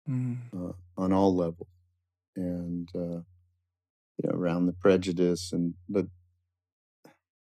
[0.07, 0.37] mm.
[0.55, 1.67] uh, on all levels
[2.37, 3.23] and uh,
[4.19, 6.05] you know, around the prejudice and but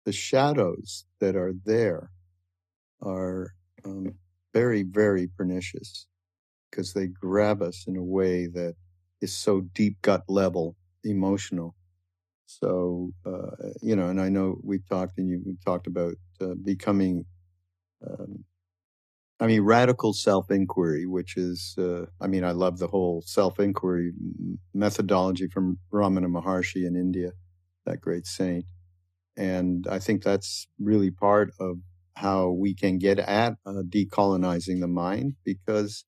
[0.05, 2.11] the shadows that are there
[3.01, 3.55] are
[3.85, 4.13] um,
[4.53, 6.09] very very pernicious
[6.69, 8.75] because they grab us in a way that
[9.21, 10.75] is so deep gut level
[11.05, 11.77] emotional
[12.47, 17.25] so uh, you know and i know we've talked and you talked about uh, becoming
[18.05, 18.45] um,
[19.41, 23.59] I mean, radical self inquiry, which is, uh, I mean, I love the whole self
[23.59, 24.13] inquiry
[24.73, 27.33] methodology from Ramana Maharshi in India,
[27.85, 28.65] that great saint.
[29.37, 31.79] And I think that's really part of
[32.17, 36.05] how we can get at uh, decolonizing the mind because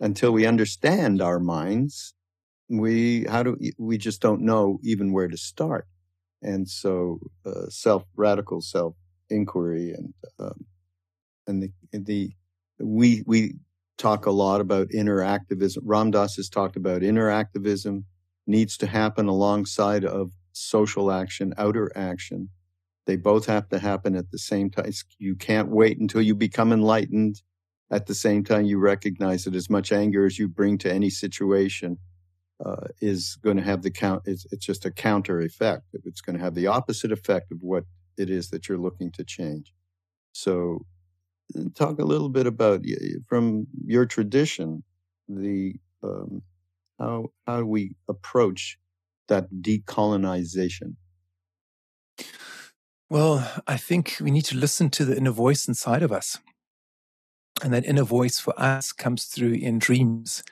[0.00, 2.14] until we understand our minds,
[2.70, 5.86] we, how do, we just don't know even where to start.
[6.42, 8.94] And so, uh, self, radical self
[9.28, 10.64] inquiry and, um,
[11.46, 12.32] and the, the
[12.78, 13.54] we we
[13.98, 15.82] talk a lot about inner activism.
[15.86, 18.04] Ram Dass has talked about inner activism
[18.46, 22.48] needs to happen alongside of social action, outer action.
[23.06, 24.90] They both have to happen at the same time.
[25.18, 27.42] You can't wait until you become enlightened.
[27.90, 31.08] At the same time, you recognize that as much anger as you bring to any
[31.08, 31.98] situation
[32.64, 34.22] uh, is going to have the count.
[34.24, 35.84] It's, it's just a counter effect.
[35.92, 37.84] It's going to have the opposite effect of what
[38.18, 39.72] it is that you're looking to change.
[40.32, 40.84] So
[41.74, 42.84] talk a little bit about
[43.28, 44.82] from your tradition
[45.28, 46.42] the um,
[46.98, 48.78] how how we approach
[49.28, 50.96] that decolonization?
[53.10, 56.38] Well i think we need to listen to the inner voice inside of us.
[57.62, 60.42] And that inner voice for us comes through in dreams.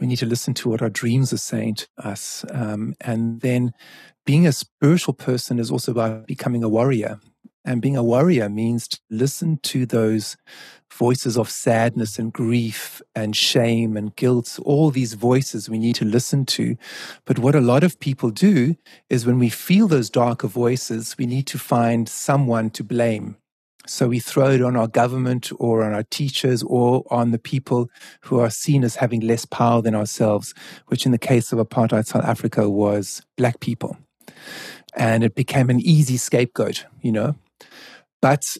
[0.00, 3.72] We need to listen to what our dreams are saying to us um, and then
[4.24, 7.18] being a spiritual person is also about becoming a warrior
[7.68, 10.38] and being a warrior means to listen to those
[10.90, 16.06] voices of sadness and grief and shame and guilt, all these voices we need to
[16.06, 16.78] listen to.
[17.26, 18.74] But what a lot of people do
[19.10, 23.36] is when we feel those darker voices, we need to find someone to blame.
[23.86, 27.90] So we throw it on our government or on our teachers or on the people
[28.22, 30.54] who are seen as having less power than ourselves,
[30.86, 33.98] which in the case of apartheid South Africa was black people.
[34.96, 37.34] And it became an easy scapegoat, you know.
[38.20, 38.56] But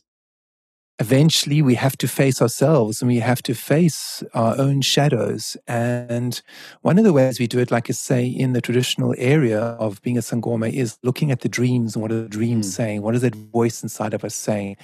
[0.98, 5.56] eventually we have to face ourselves and we have to face our own shadows.
[5.66, 6.40] And
[6.82, 10.02] one of the ways we do it, like I say, in the traditional area of
[10.02, 12.74] being a Sangoma is looking at the dreams and what are the dreams mm.
[12.74, 13.02] saying?
[13.02, 14.76] What is that voice inside of us saying?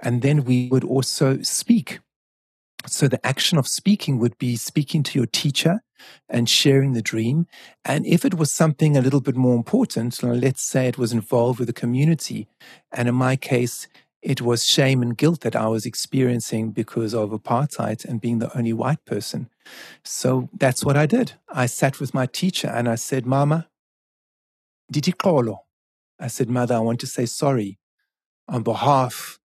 [0.00, 2.00] And then we would also speak.
[2.86, 5.80] So the action of speaking would be speaking to your teacher
[6.28, 7.46] and sharing the dream.
[7.84, 11.58] And if it was something a little bit more important, let's say it was involved
[11.58, 12.48] with the community.
[12.92, 13.86] And in my case,
[14.22, 18.56] it was shame and guilt that I was experiencing because of apartheid and being the
[18.56, 19.48] only white person.
[20.04, 21.32] So that's what I did.
[21.48, 23.68] I sat with my teacher and I said, Mama,
[24.92, 25.60] Ditikolo.
[26.18, 27.78] I said, Mother, I want to say sorry
[28.46, 29.39] on behalf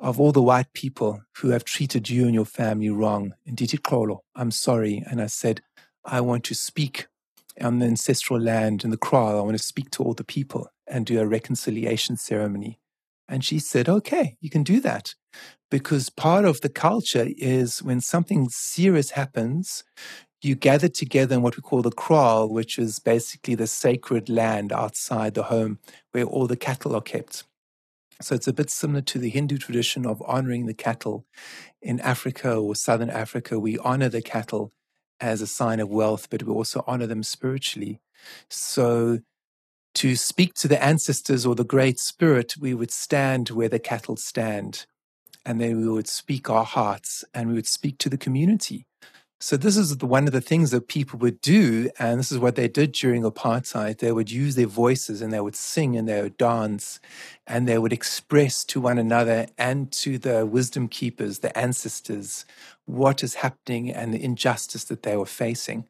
[0.00, 3.34] of all the white people who have treated you and your family wrong.
[3.46, 5.04] And Ditikolo, I'm sorry.
[5.08, 5.60] And I said,
[6.04, 7.06] I want to speak
[7.60, 9.38] on the ancestral land in the kraal.
[9.38, 12.80] I want to speak to all the people and do a reconciliation ceremony.
[13.28, 15.14] And she said, okay, you can do that.
[15.70, 19.84] Because part of the culture is when something serious happens,
[20.42, 24.72] you gather together in what we call the kraal, which is basically the sacred land
[24.72, 25.78] outside the home
[26.12, 27.44] where all the cattle are kept.
[28.22, 31.26] So it's a bit similar to the Hindu tradition of honoring the cattle.
[31.82, 34.72] In Africa or Southern Africa, we honor the cattle
[35.20, 38.00] as a sign of wealth, but we also honor them spiritually.
[38.50, 39.18] So
[39.96, 44.16] To speak to the ancestors or the great spirit, we would stand where the cattle
[44.16, 44.86] stand.
[45.46, 48.86] And then we would speak our hearts and we would speak to the community.
[49.42, 52.38] So this is the, one of the things that people would do, and this is
[52.38, 53.98] what they did during apartheid.
[53.98, 57.00] They would use their voices and they would sing and they would dance,
[57.46, 62.44] and they would express to one another and to the wisdom keepers, the ancestors,
[62.84, 65.88] what is happening and the injustice that they were facing.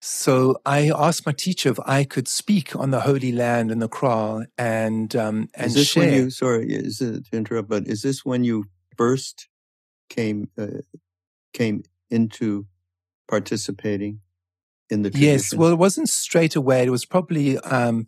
[0.00, 3.88] So I asked my teacher if I could speak on the Holy Land and the
[3.88, 6.04] Kraal and um, and is this share.
[6.04, 9.48] when you sorry is it, to interrupt, but is this when you first
[10.08, 10.82] came uh,
[11.52, 12.66] came into
[13.28, 14.20] participating
[14.90, 15.32] in the tradition?
[15.32, 16.84] Yes, well, it wasn't straight away.
[16.84, 18.06] It was probably um,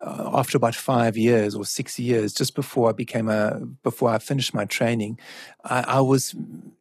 [0.00, 4.18] uh, after about five years or six years, just before I became a before I
[4.18, 5.18] finished my training.
[5.64, 6.34] I, I was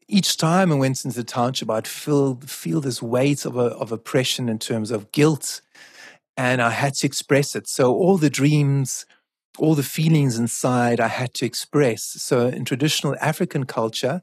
[0.08, 3.92] each time I went into the township, I'd feel feel this weight of a, of
[3.92, 5.62] oppression in terms of guilt,
[6.38, 7.68] and I had to express it.
[7.68, 9.06] So all the dreams.
[9.58, 12.04] All the feelings inside I had to express.
[12.04, 14.22] So, in traditional African culture,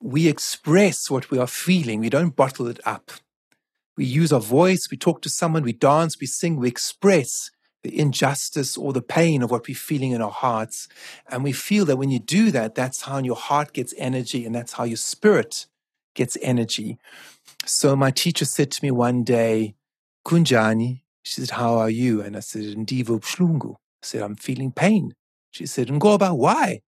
[0.00, 2.00] we express what we are feeling.
[2.00, 3.10] We don't bottle it up.
[3.96, 7.50] We use our voice, we talk to someone, we dance, we sing, we express
[7.82, 10.88] the injustice or the pain of what we're feeling in our hearts.
[11.28, 14.54] And we feel that when you do that, that's how your heart gets energy and
[14.54, 15.66] that's how your spirit
[16.14, 16.98] gets energy.
[17.66, 19.74] So my teacher said to me one day,
[20.26, 22.22] Kunjani, she said, How are you?
[22.22, 23.74] And I said, Ndivo Pshlungu.
[23.74, 25.14] I said, I'm feeling pain.
[25.50, 26.80] She said, Ngoba, why?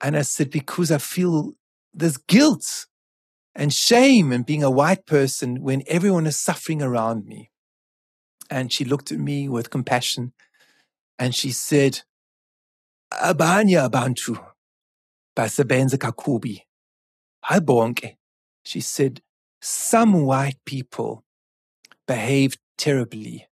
[0.00, 1.54] And I said, Because I feel
[1.94, 2.86] there's guilt
[3.54, 7.50] and shame in being a white person when everyone is suffering around me.
[8.50, 10.32] And she looked at me with compassion
[11.18, 12.00] and she said,
[13.12, 14.42] Abanya abantu
[15.36, 16.62] basebenza kakubi.
[17.44, 17.60] Hi
[18.64, 19.20] She said,
[19.60, 21.24] some white people
[22.06, 23.48] behave terribly.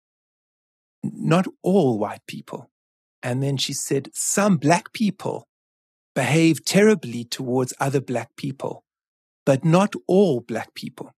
[1.03, 2.71] Not all white people.
[3.23, 5.49] And then she said, some black people
[6.15, 8.85] behave terribly towards other black people,
[9.45, 11.13] but not all black people.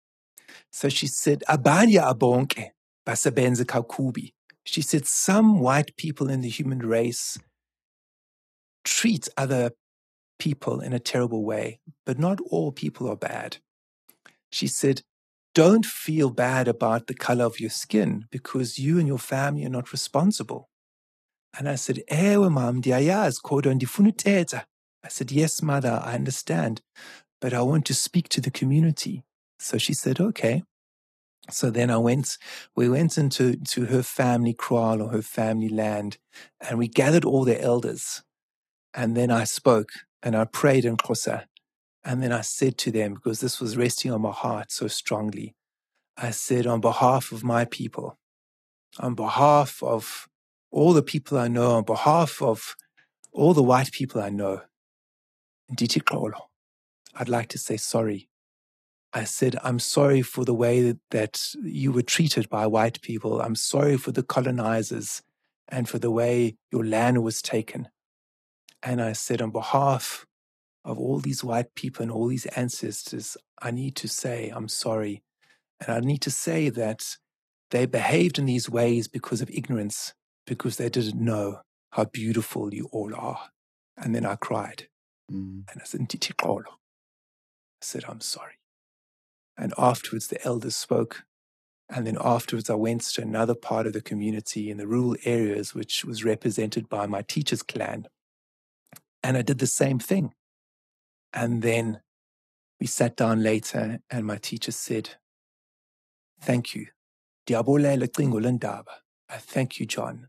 [0.73, 2.71] So she said, Abanya abonke
[3.07, 4.33] basabenza kaukubi.
[4.65, 7.39] She said, some white people in the human race
[8.85, 9.71] treat other
[10.39, 13.59] people in a terrible way, but not all people are bad.
[14.51, 15.03] She said,
[15.55, 19.71] don't feel bad about the color of your skin because you and your family are
[19.71, 20.69] not responsible.
[21.59, 24.65] And I said, Ewe mam diayaz kodo ndifunuteta.
[25.07, 26.83] I said, Yes, mother, I understand,
[27.41, 29.23] but I want to speak to the community.
[29.61, 30.65] So she said, Okay.
[31.49, 32.39] So then I went,
[32.75, 36.19] we went into to her family kraal or her family land,
[36.61, 38.25] and we gathered all the elders.
[38.95, 39.91] And then I spoke
[40.25, 41.45] and I prayed in Xhosa.
[42.05, 45.55] And then I said to them, because this was resting on my heart so strongly,
[46.17, 48.19] I said, on behalf of my people,
[48.99, 50.27] on behalf of
[50.73, 52.75] all the people I know, on behalf of
[53.31, 54.63] all the white people I know,
[55.71, 58.29] I'd like to say sorry.
[59.13, 63.41] I said, I'm sorry for the way that you were treated by white people.
[63.41, 65.23] I'm sorry for the colonizers
[65.69, 67.89] and for the way your land was taken.
[68.83, 70.27] And I said, on behalf
[70.85, 75.23] of all these white people and all these ancestors, I need to say, I'm sorry.
[75.81, 77.17] And I need to say that
[77.71, 80.15] they behaved in these ways because of ignorance,
[80.47, 81.61] because they didn't know
[81.91, 83.49] how beautiful you all are.
[83.97, 84.89] And then I cried.
[85.33, 85.65] Mm.
[85.71, 86.01] And I said,
[87.83, 88.55] I said, I'm sorry.
[89.57, 91.25] And afterwards, the elders spoke.
[91.89, 95.75] And then afterwards, I went to another part of the community in the rural areas,
[95.75, 98.09] which was represented by my teacher's clan.
[99.23, 100.33] And I did the same thing.
[101.33, 102.01] And then
[102.81, 105.11] we sat down later, and my teacher said,
[106.41, 106.89] Thank you.
[107.49, 110.29] I thank you, John,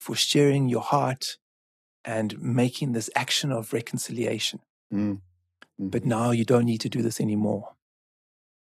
[0.00, 1.36] for sharing your heart
[2.04, 4.60] and making this action of reconciliation.
[4.92, 5.20] Mm.
[5.80, 5.88] Mm-hmm.
[5.88, 7.74] But now you don't need to do this anymore.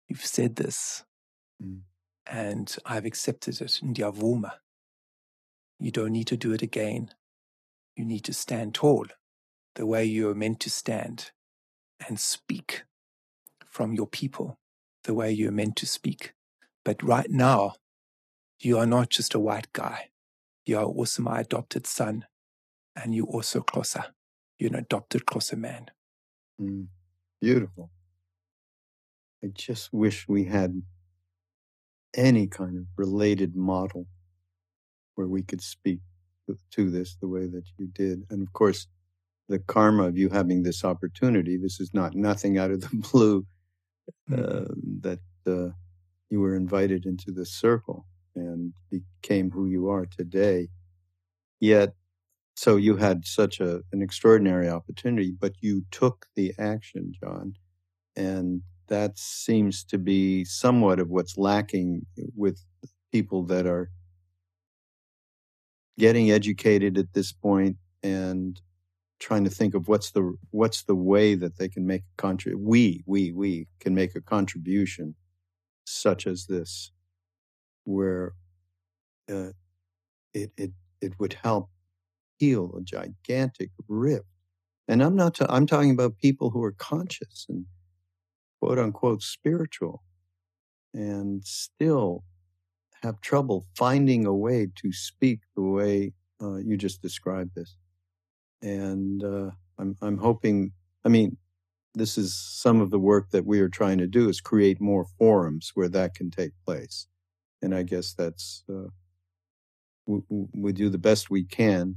[0.09, 1.05] You've said this,
[1.62, 1.80] mm.
[2.26, 3.80] and I've accepted it.
[3.82, 4.53] Ndiavuma.
[5.78, 7.11] You don't need to do it again.
[7.97, 9.07] You need to stand tall
[9.74, 11.32] the way you are meant to stand
[12.07, 12.84] and speak
[13.66, 14.59] from your people
[15.05, 16.32] the way you're meant to speak.
[16.84, 17.74] But right now,
[18.59, 20.11] you are not just a white guy.
[20.64, 22.24] You are also my adopted son
[22.97, 24.07] and you also Xhosa.
[24.59, 25.86] You're an adopted Xhosa man.
[26.61, 26.86] Mm,
[27.40, 27.90] beautiful.
[29.44, 30.82] I just wish we had
[32.14, 34.07] any kind of related model
[35.14, 36.01] where we could speak
[36.70, 38.24] to this the way that you did.
[38.30, 38.86] And of course,
[39.49, 43.47] the karma of you having this opportunity, this is not nothing out of the blue,
[44.32, 45.01] uh, mm-hmm.
[45.01, 45.72] that uh,
[46.30, 50.68] you were invited into this circle and became who you are today
[51.61, 51.94] yet
[52.57, 57.54] so you had such a, an extraordinary opportunity, but you took the action, John.
[58.16, 62.61] And that seems to be somewhat of what's lacking with
[63.12, 63.90] people that are
[65.98, 68.61] getting educated at this point and
[69.20, 72.64] trying to think of what's the what's the way that they can make a contribution
[72.66, 75.14] we we we can make a contribution
[75.86, 76.92] such as this
[77.84, 78.34] where
[79.30, 79.50] uh,
[80.34, 81.70] it it it would help
[82.39, 84.26] heal a gigantic rift
[84.89, 87.64] and i'm not i'm talking about people who are conscious and
[88.61, 90.03] quote unquote spiritual
[90.95, 92.24] and still
[93.03, 96.12] have trouble finding a way to speak the way
[96.43, 97.76] uh, you just described this.
[98.62, 100.72] And uh, I'm, I'm hoping,
[101.05, 101.37] I mean,
[101.95, 105.07] this is some of the work that we are trying to do is create more
[105.18, 107.07] forums where that can take place.
[107.62, 108.89] And I guess that's, uh,
[110.07, 110.20] we,
[110.53, 111.97] we do the best we can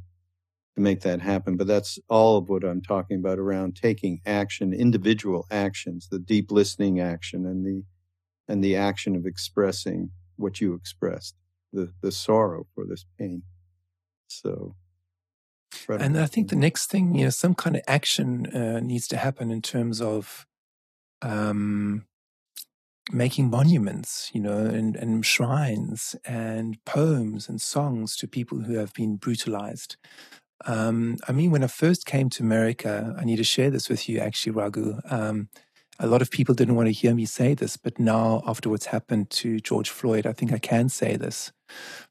[0.80, 1.58] to make that happen.
[1.58, 6.52] But that's all of what I'm talking about around taking action, individual actions, the deep
[6.52, 7.84] listening action and the,
[8.48, 11.36] and the action of expressing what you expressed,
[11.74, 13.44] the, the sorrow for this pain.
[14.28, 14.76] So,
[15.88, 19.18] and I think the next thing, you know, some kind of action uh, needs to
[19.18, 20.48] happen in terms of
[21.22, 22.06] um,
[23.12, 28.94] making monuments, you know, and, and shrines and poems and songs to people who have
[28.94, 29.98] been brutalized.
[30.66, 34.10] Um, I mean, when I first came to America, I need to share this with
[34.10, 35.00] you, actually, Raghu.
[35.10, 35.50] Um,
[36.00, 38.88] a lot of people didn't want to hear me say this, but now, after what's
[38.88, 41.52] happened to George Floyd, I think I can say this.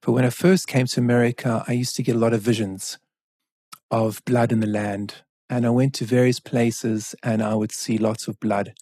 [0.02, 2.98] But when I first came to America, I used to get a lot of visions
[3.90, 5.22] of blood in the land.
[5.48, 8.74] And I went to various places and I would see lots of blood.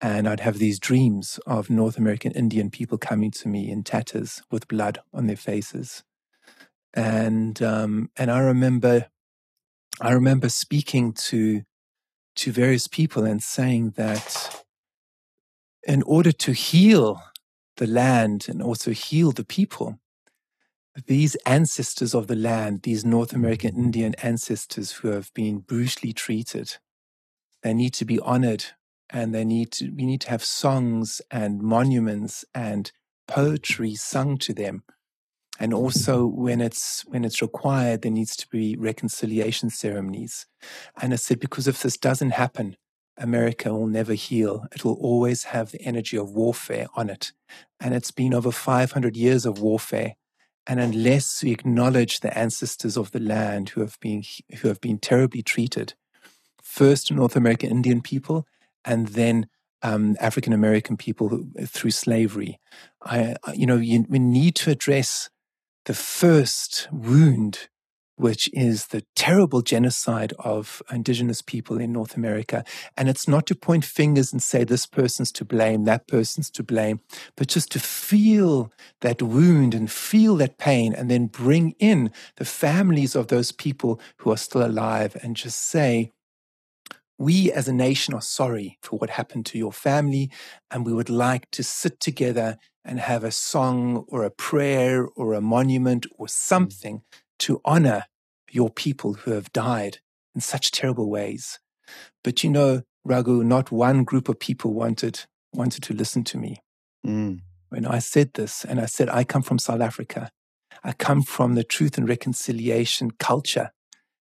[0.00, 4.42] And I'd have these dreams of North American Indian people coming to me in tatters
[4.50, 6.04] with blood on their faces.
[6.94, 9.08] And um, and I remember
[10.00, 11.62] I remember speaking to
[12.36, 14.64] to various people and saying that
[15.82, 17.22] in order to heal
[17.78, 19.98] the land and also heal the people,
[21.06, 26.76] these ancestors of the land, these North American Indian ancestors who have been brutally treated,
[27.62, 28.64] they need to be honored
[29.10, 32.92] and they need to, we need to have songs and monuments and
[33.26, 34.82] poetry sung to them
[35.58, 40.46] and also when it's when it's required there needs to be reconciliation ceremonies.
[41.00, 42.76] And i said because if this doesn't happen
[43.18, 44.66] america will never heal.
[44.72, 47.32] It will always have the energy of warfare on it.
[47.80, 50.14] And it's been over 500 years of warfare.
[50.66, 54.22] And unless we acknowledge the ancestors of the land who have been
[54.58, 55.94] who have been terribly treated
[56.62, 58.46] first north american indian people
[58.84, 59.48] and then
[59.82, 62.58] um, African American people through slavery.
[63.02, 65.30] I, you know, you, we need to address
[65.88, 67.70] the first wound,
[68.16, 72.62] which is the terrible genocide of indigenous people in North America.
[72.94, 76.62] And it's not to point fingers and say this person's to blame, that person's to
[76.62, 77.00] blame,
[77.38, 78.70] but just to feel
[79.00, 83.98] that wound and feel that pain and then bring in the families of those people
[84.18, 86.12] who are still alive and just say,
[87.18, 90.30] we as a nation are sorry for what happened to your family,
[90.70, 95.34] and we would like to sit together and have a song or a prayer or
[95.34, 96.30] a monument or mm.
[96.30, 97.02] something
[97.40, 98.04] to honor
[98.50, 99.98] your people who have died
[100.34, 101.58] in such terrible ways.
[102.22, 106.62] But you know, Raghu, not one group of people wanted wanted to listen to me.
[107.06, 107.40] Mm.
[107.70, 110.30] When I said this, and I said, I come from South Africa.
[110.84, 113.72] I come from the truth and reconciliation culture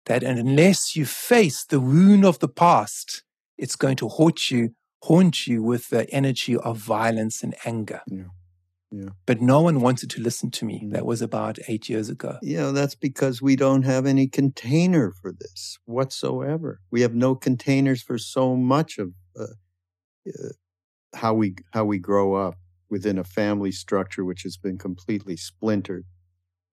[0.06, 3.24] that unless you face the wound of the past,
[3.58, 8.02] it's going to haunt you, haunt you with the energy of violence and anger.
[8.08, 8.26] Yeah.
[8.92, 9.10] Yeah.
[9.26, 10.88] But no one wanted to listen to me.
[10.92, 12.38] That was about eight years ago.
[12.42, 16.80] Yeah, that's because we don't have any container for this whatsoever.
[16.92, 19.48] We have no containers for so much of uh,
[20.28, 20.50] uh,
[21.14, 22.56] how we how we grow up
[22.90, 26.06] within a family structure which has been completely splintered.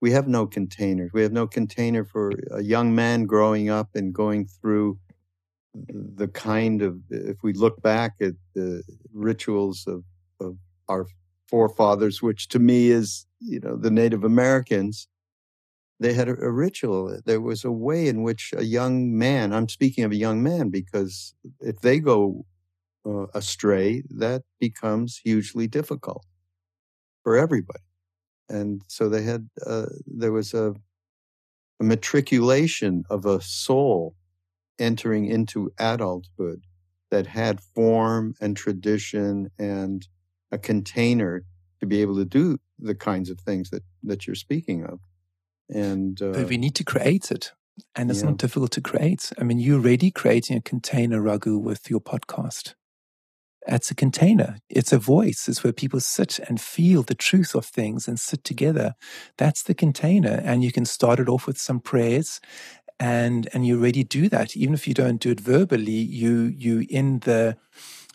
[0.03, 1.13] We have no containers.
[1.15, 4.99] We have no container for a young man growing up and going through
[5.75, 8.83] the kind of if we look back at the
[9.13, 10.03] rituals of,
[10.41, 11.07] of our
[11.47, 15.07] forefathers, which to me is, you know, the Native Americans,
[16.01, 17.21] they had a, a, ritual.
[17.25, 20.71] There was a way in which a young man, I'm speaking of a young man
[20.71, 22.45] because if they go
[23.07, 26.27] uh, astray, that becomes hugely difficult
[27.23, 27.85] for everybody.
[28.49, 30.75] And so they had, uh, there was a,
[31.81, 34.15] a matriculation of a soul
[34.79, 36.63] entering into adulthood
[37.11, 40.07] that had form and tradition and
[40.51, 41.45] a container
[41.81, 44.99] to be able to do the kinds of things that that you're speaking of
[45.69, 47.53] And uh, but we need to create it.
[47.95, 48.31] And it's Yeah.
[48.31, 49.33] not difficult to create.
[49.41, 52.75] I mean, you're already creating a container, Raghu, with your podcast.
[53.67, 54.57] It's a container.
[54.69, 55.49] It's a voice.
[55.49, 58.95] It's where people sit and feel the truth of things and sit together.
[59.39, 60.41] That's the container.
[60.45, 62.41] And you can start it off with some prayers
[63.03, 64.57] and and you already do that.
[64.57, 67.57] Even if you don't do it verbally, you you in the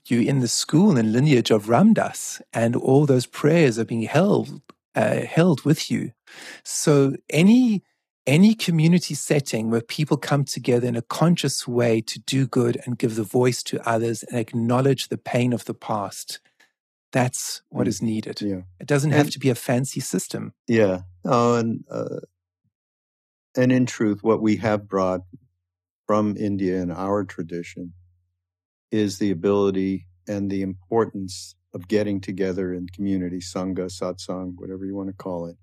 [0.06, 4.04] you in the school and lineage of Ram Dass, and all those prayers are being
[4.04, 4.62] held
[4.96, 6.12] uh, held with you.
[6.64, 7.84] So any
[8.28, 12.98] any community setting where people come together in a conscious way to do good and
[13.00, 16.40] give the voice to others and acknowledge the pain of the past,
[17.14, 17.90] that's what Mm.
[17.90, 18.42] is needed.
[18.42, 20.54] yeah, It doesn't have And- to be a fancy system.
[20.68, 21.04] yeah.
[21.26, 22.20] Oh, and uh,
[23.56, 25.22] and in truth, what we have brought
[26.06, 27.94] from India in our tradition
[28.92, 34.96] is the ability and the importance of getting together in community, sangha, satsang, whatever you
[34.96, 35.58] want to call it,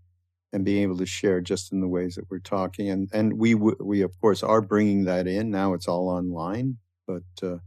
[0.54, 2.88] and being able to share just in the ways that we're talking.
[2.90, 5.74] And and we w- we of course are bringing that in now.
[5.74, 7.58] It's all online, but uh,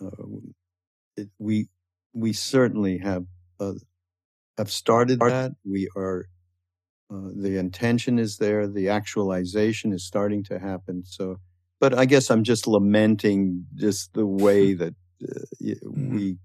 [0.00, 0.26] uh,
[1.16, 1.68] it, we
[2.12, 3.26] we certainly have
[3.60, 3.74] uh,
[4.58, 5.52] have started that.
[5.64, 6.26] We are
[7.12, 8.66] uh, the intention is there.
[8.66, 11.04] The actualization is starting to happen.
[11.06, 11.38] So,
[11.80, 16.12] but I guess I'm just lamenting just the way that uh, Mhm.
[16.14, 16.38] we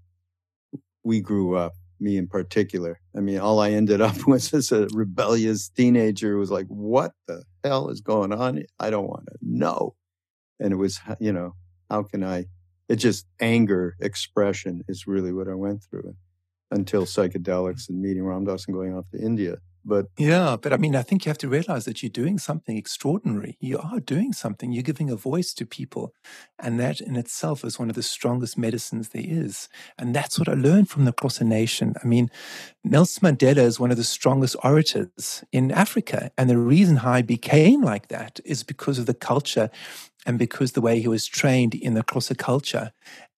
[1.04, 1.72] we grew up.
[2.00, 2.98] Me in particular.
[3.14, 7.12] I mean, all I ended up was as a rebellious teenager who was like, "What
[7.26, 8.62] the hell is going on?
[8.78, 9.94] I don't want to know."
[10.58, 11.54] And it was, you know,
[11.90, 12.46] how can I?
[12.88, 16.16] It just anger expression is really what I went through
[16.70, 19.58] until psychedelics and meeting Ram Dass and going off to India.
[19.84, 22.76] But Yeah, but I mean, I think you have to realize that you're doing something
[22.76, 23.56] extraordinary.
[23.60, 24.72] You are doing something.
[24.72, 26.12] You're giving a voice to people.
[26.58, 29.68] And that in itself is one of the strongest medicines there is.
[29.98, 31.94] And that's what I learned from the Xhosa Nation.
[32.02, 32.30] I mean,
[32.84, 36.30] Nelson Mandela is one of the strongest orators in Africa.
[36.36, 39.70] And the reason how he became like that is because of the culture
[40.26, 42.92] and because the way he was trained in the Xhosa culture.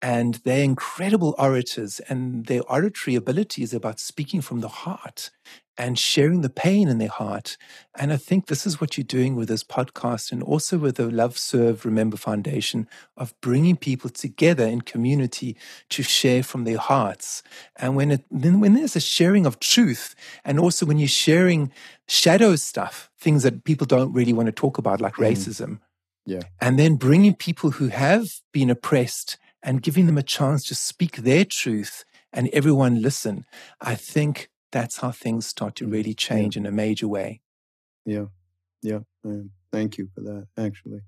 [0.02, 5.30] And they're incredible orators, and their oratory ability is about speaking from the heart
[5.78, 7.56] and sharing the pain in their heart.
[7.98, 11.10] And I think this is what you're doing with this podcast and also with the
[11.10, 15.56] Love Serve Remember Foundation of bringing people together in community
[15.90, 17.42] to share from their hearts.
[17.76, 20.14] And when it, when there's a sharing of truth
[20.44, 21.72] and also when you're sharing
[22.08, 25.30] shadow stuff, things that people don't really want to talk about, like Mm.
[25.30, 25.80] racism.
[26.26, 26.42] Yeah.
[26.60, 31.16] And then bringing people who have been oppressed and giving them a chance to speak
[31.16, 33.44] their truth and everyone listen.
[33.80, 37.40] I think that's how things start to Mm, really change in a major way.
[38.04, 38.26] yeah,
[38.82, 39.00] yeah.
[39.24, 40.46] um, thank you for that.
[40.56, 41.00] Actually,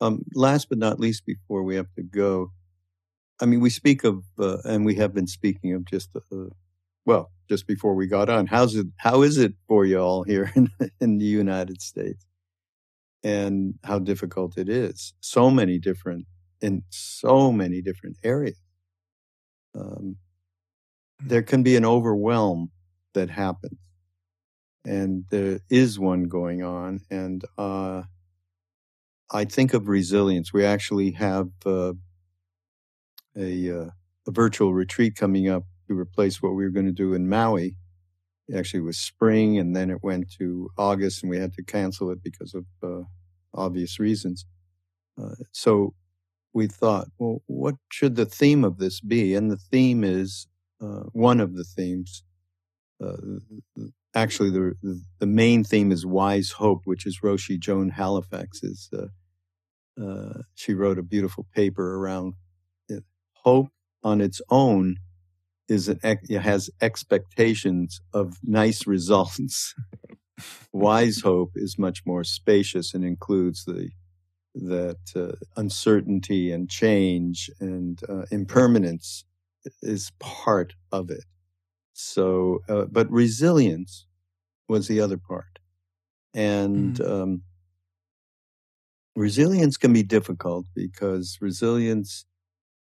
[0.00, 2.52] um, last but not least, before we have to go,
[3.40, 6.46] I mean, we speak of, uh, and we have been speaking of just, uh,
[7.04, 8.46] well, just before we got on.
[8.46, 8.86] How's it?
[8.98, 10.70] How is it for you all here in,
[11.00, 12.24] in the United States?
[13.22, 15.14] And how difficult it is.
[15.20, 16.26] So many different
[16.60, 18.60] in so many different areas.
[19.74, 20.16] Um,
[21.20, 22.70] there can be an overwhelm
[23.16, 23.80] that happens,
[24.84, 27.00] and there is one going on.
[27.10, 28.04] And uh,
[29.32, 30.52] I think of resilience.
[30.52, 31.94] We actually have uh,
[33.36, 33.90] a uh,
[34.28, 37.76] a virtual retreat coming up to replace what we were going to do in Maui.
[38.48, 42.10] It actually was spring, and then it went to August, and we had to cancel
[42.10, 43.04] it because of uh,
[43.54, 44.46] obvious reasons.
[45.20, 45.94] Uh, so
[46.52, 49.34] we thought, well, what should the theme of this be?
[49.34, 50.46] And the theme is
[50.80, 52.22] uh, one of the themes.
[53.02, 53.16] Uh,
[54.14, 54.74] actually, the,
[55.18, 58.88] the main theme is wise hope, which is Roshi Joan Halifax's.
[58.92, 59.06] Uh,
[60.02, 62.34] uh, she wrote a beautiful paper around
[62.88, 63.04] it.
[63.44, 63.68] Hope
[64.02, 64.96] on its own
[65.68, 69.74] is an it has expectations of nice results.
[70.72, 73.90] wise hope is much more spacious and includes the
[74.54, 79.24] that uh, uncertainty and change and uh, impermanence
[79.82, 81.24] is part of it.
[81.98, 84.06] So, uh, but resilience
[84.68, 85.58] was the other part,
[86.34, 87.42] and um,
[89.14, 92.26] resilience can be difficult because resilience.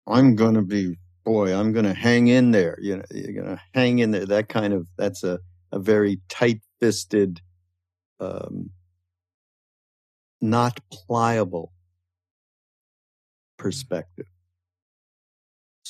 [0.07, 0.95] I'm going to be
[1.26, 1.53] boy.
[1.53, 2.78] I'm going to hang in there.
[2.82, 4.26] You know, you're going to hang in there.
[4.26, 5.39] That kind of that's a
[5.74, 7.41] a very tight-fisted.
[8.22, 8.70] Um,
[10.39, 11.74] not pliable
[13.57, 14.30] perspective.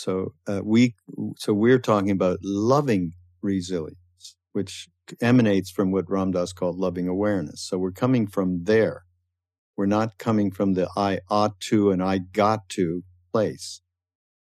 [0.02, 0.96] So uh, we
[1.38, 3.12] so we're talking about loving
[3.44, 4.90] resilience, which
[5.22, 7.62] emanates from what Ram Dass called loving awareness.
[7.62, 9.04] So we're coming from there.
[9.78, 13.82] We're not coming from the I ought to and I got to place.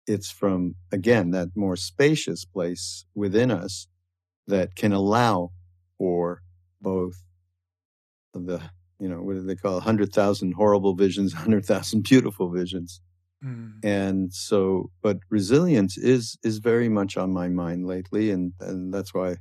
[0.07, 3.89] It's from again that more spacious place within us
[4.47, 5.51] that can allow
[5.99, 6.43] for
[6.81, 7.25] both
[8.33, 8.61] the
[9.01, 13.01] you know what do they call hundred thousand horrible visions, hundred thousand beautiful visions.
[13.45, 13.83] Mm.
[13.83, 19.15] And so, but resilience is is very much on my mind lately, and and that's
[19.15, 19.37] why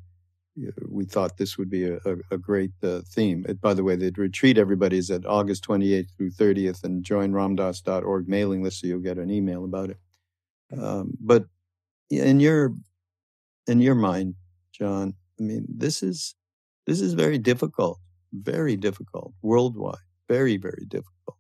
[0.89, 1.99] we thought this would be a,
[2.31, 3.45] a, great uh, theme.
[3.47, 7.31] It, by the way, the retreat everybody is at August 28th through 30th, and join
[7.31, 9.97] ramdass.org mailing list so you'll get an email about it.
[10.73, 10.83] Mm.
[10.83, 11.45] Um, but
[12.09, 12.73] in your
[13.67, 14.35] in your mind,
[14.71, 16.35] John, I mean, this is
[16.87, 17.99] this is very difficult,
[18.33, 19.97] very difficult worldwide,
[20.27, 21.37] very very difficult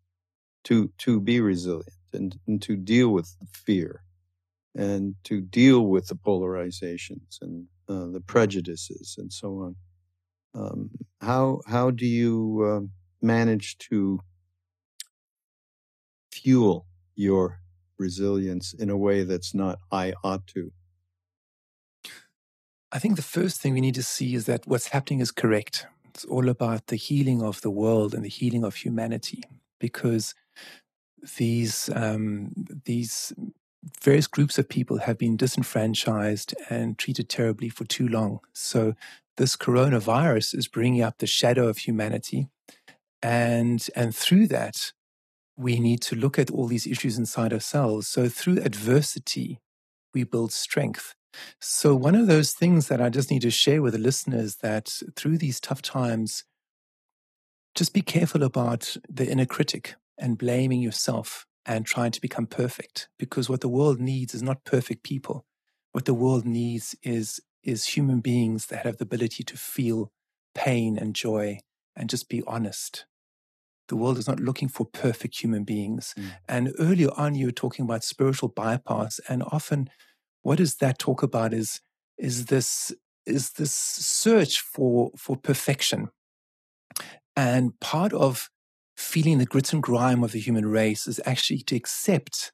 [0.65, 4.03] to to be resilient and, and to deal with fear
[4.75, 9.75] and to deal with the polarizations and uh, the prejudices and so on.
[10.53, 10.91] Um,
[11.21, 12.85] how how do you uh,
[13.21, 14.19] manage to
[16.31, 16.85] fuel
[17.15, 17.59] your
[17.97, 20.71] resilience in a way that's not I ought to?
[22.91, 25.85] I think the first thing we need to see is that what's happening is correct.
[26.07, 29.43] It's all about the healing of the world and the healing of humanity,
[29.79, 30.33] because
[31.37, 32.51] these um,
[32.85, 33.33] these
[34.01, 38.39] various groups of people have been disenfranchised and treated terribly for too long.
[38.53, 38.93] So
[39.37, 42.49] this coronavirus is bringing up the shadow of humanity,
[43.21, 44.93] and and through that,
[45.57, 48.07] we need to look at all these issues inside ourselves.
[48.07, 49.59] So through adversity,
[50.13, 51.15] we build strength.
[51.59, 54.89] So one of those things that I just need to share with the listeners that
[55.15, 56.43] through these tough times,
[57.75, 63.09] just be careful about the inner critic and blaming yourself and trying to become perfect
[63.17, 65.45] because what the world needs is not perfect people.
[65.91, 70.11] What the world needs is is human beings that have the ability to feel
[70.55, 71.59] pain and joy
[71.95, 73.05] and just be honest.
[73.89, 76.13] The world is not looking for perfect human beings.
[76.17, 76.31] Mm.
[76.47, 79.89] and earlier on you were talking about spiritual bypass and often
[80.41, 81.81] what does that talk about is
[82.17, 82.91] is this
[83.25, 86.09] is this search for for perfection.
[87.35, 88.49] And part of
[88.99, 92.51] feeling the grit and grime of the human race is actually to accept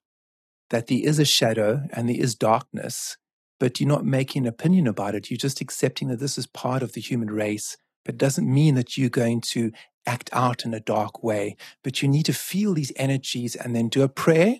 [0.69, 3.17] that there is a shadow and there is darkness,
[3.59, 5.29] but you're not making an opinion about it.
[5.29, 8.97] You're just accepting that this is part of the human race, but doesn't mean that
[8.97, 9.71] you're going to
[10.05, 11.55] act out in a dark way.
[11.83, 14.57] But you need to feel these energies and then do a prayer,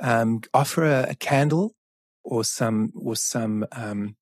[0.00, 1.74] um, offer a, a, candle
[2.22, 4.16] or some or some um,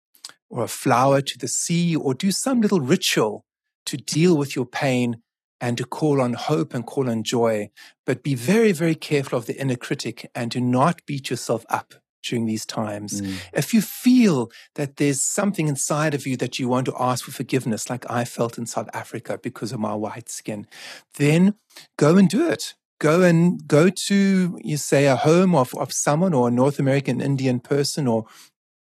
[0.49, 3.45] or a flower to the sea, or do some little ritual
[3.87, 5.23] to deal with your pain
[5.63, 7.71] and to call on hope and call on joy,
[8.05, 11.95] but be very, very careful of the inner critic and do not beat yourself up
[12.25, 13.21] during these times.
[13.21, 13.37] Mm.
[13.53, 17.31] If you feel that there's something inside of you that you want to ask for
[17.31, 20.67] forgiveness, like I felt in South Africa because of my white skin,
[21.15, 21.55] then
[21.97, 22.75] go and do it.
[22.99, 27.21] Go and go to, you say, a home of, of someone or a North American
[27.21, 28.27] Indian person or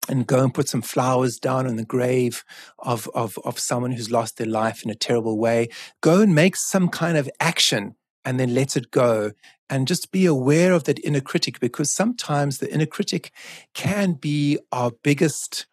[0.08, 2.44] and go and put some flowers down on the grave
[2.80, 5.70] of, of, of someone who's lost their life in a terrible way.
[6.02, 9.32] Go and make some kind of action and then let it go.
[9.70, 13.32] And just be aware of that inner critic because sometimes the inner critic
[13.74, 15.66] can be our biggest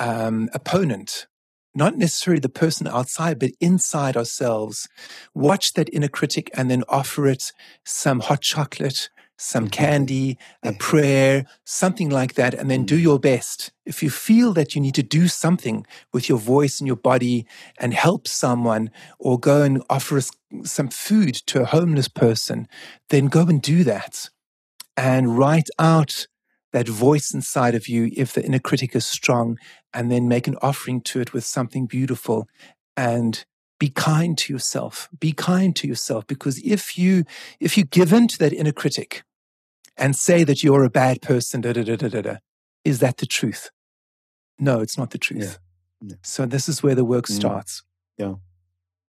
[0.00, 1.26] um, opponent.
[1.74, 4.88] Not necessarily the person outside, but inside ourselves.
[5.34, 7.52] Watch that inner critic and then offer it
[7.84, 9.08] some hot chocolate,
[9.42, 9.70] some mm-hmm.
[9.70, 13.02] candy, a prayer, something like that, and then do mm-hmm.
[13.02, 13.72] your best.
[13.84, 17.46] If you feel that you need to do something with your voice and your body
[17.78, 20.30] and help someone or go and offer us
[20.62, 22.68] some food to a homeless person,
[23.08, 24.30] then go and do that
[24.96, 26.26] and write out
[26.72, 29.58] that voice inside of you if the inner critic is strong
[29.92, 32.48] and then make an offering to it with something beautiful
[32.96, 33.44] and
[33.82, 37.24] be kind to yourself be kind to yourself because if you
[37.58, 39.24] if you give in to that inner critic
[39.96, 42.36] and say that you're a bad person, da, da, da, da, da,
[42.84, 43.70] is that the truth?
[44.58, 45.58] No, it's not the truth.
[46.02, 46.08] Yeah.
[46.10, 46.16] Yeah.
[46.22, 47.34] So this is where the work mm.
[47.34, 47.82] starts.
[48.18, 48.34] Yeah.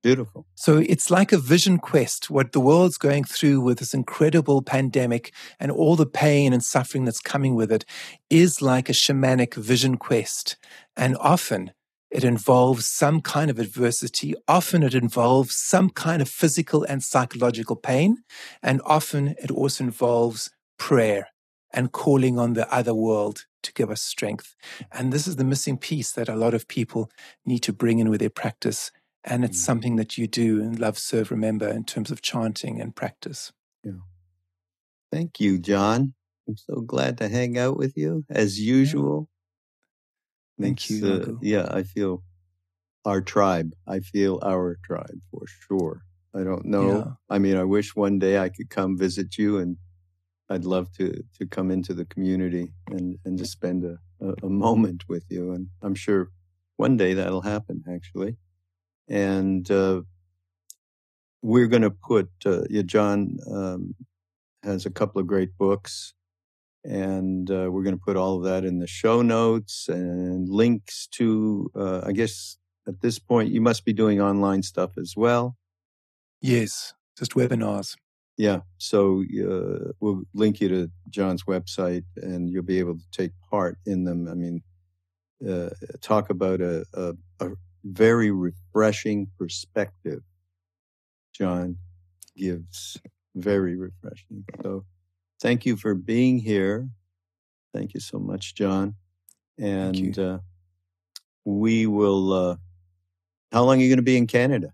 [0.04, 0.46] Beautiful.
[0.56, 5.34] So it's like a vision quest, what the world's going through with this incredible pandemic
[5.62, 7.86] and all the pain and suffering that's coming with it
[8.30, 10.58] is like a shamanic vision quest.
[10.98, 11.72] And often
[12.12, 14.36] it involves some kind of adversity.
[14.46, 18.18] Often it involves some kind of physical and psychological pain.
[18.62, 20.52] And often it also involves
[20.84, 21.30] prayer
[21.72, 24.54] and calling on the other world to give us strength.
[24.92, 27.10] And this is the missing piece that a lot of people
[27.46, 28.92] need to bring in with their practice.
[29.24, 29.66] And it's mm.
[29.66, 33.54] something that you do in Love, Serve, Remember in terms of chanting and practice.
[33.82, 34.04] Yeah.
[35.10, 36.16] Thank you, John.
[36.50, 39.30] I'm so glad to hang out with you as usual.
[40.58, 40.66] Yeah.
[40.66, 41.08] Thank you.
[41.08, 42.24] Uh, yeah, I feel
[43.06, 43.72] our tribe.
[43.88, 46.02] I feel our tribe for sure.
[46.36, 46.90] I don't know.
[46.90, 47.12] Yeah.
[47.30, 49.78] I mean, I wish one day I could come visit you and
[50.54, 53.98] I'd love to to come into the community and and just spend a,
[54.28, 55.52] a, a moment with you.
[55.52, 56.30] And I'm sure
[56.78, 58.38] one day that'll happen actually.
[59.08, 60.02] And uh,
[61.42, 63.96] we're going to put, uh, yeah, John um,
[64.64, 66.14] has a couple of great books,
[66.86, 71.08] and uh, we're going to put all of that in the show notes and links
[71.18, 75.58] to, uh, I guess at this point, you must be doing online stuff as well.
[76.42, 77.98] Yes, just webinars.
[78.38, 83.32] Yeah, so uh, we'll link you to John's website, and you'll be able to take
[83.50, 84.28] part in them.
[84.28, 84.64] I mean,
[85.48, 85.70] uh,
[86.02, 87.50] talk about a, a, a
[87.84, 90.22] very refreshing perspective.
[91.34, 91.78] John
[92.36, 93.00] gives
[93.36, 94.46] very refreshing.
[94.64, 94.86] So,
[95.40, 96.90] thank you for being here.
[97.74, 98.96] Thank you so much, John.
[99.60, 100.40] And uh,
[101.46, 102.34] we will.
[102.34, 102.56] Uh,
[103.52, 104.74] how long are you going to be in Canada?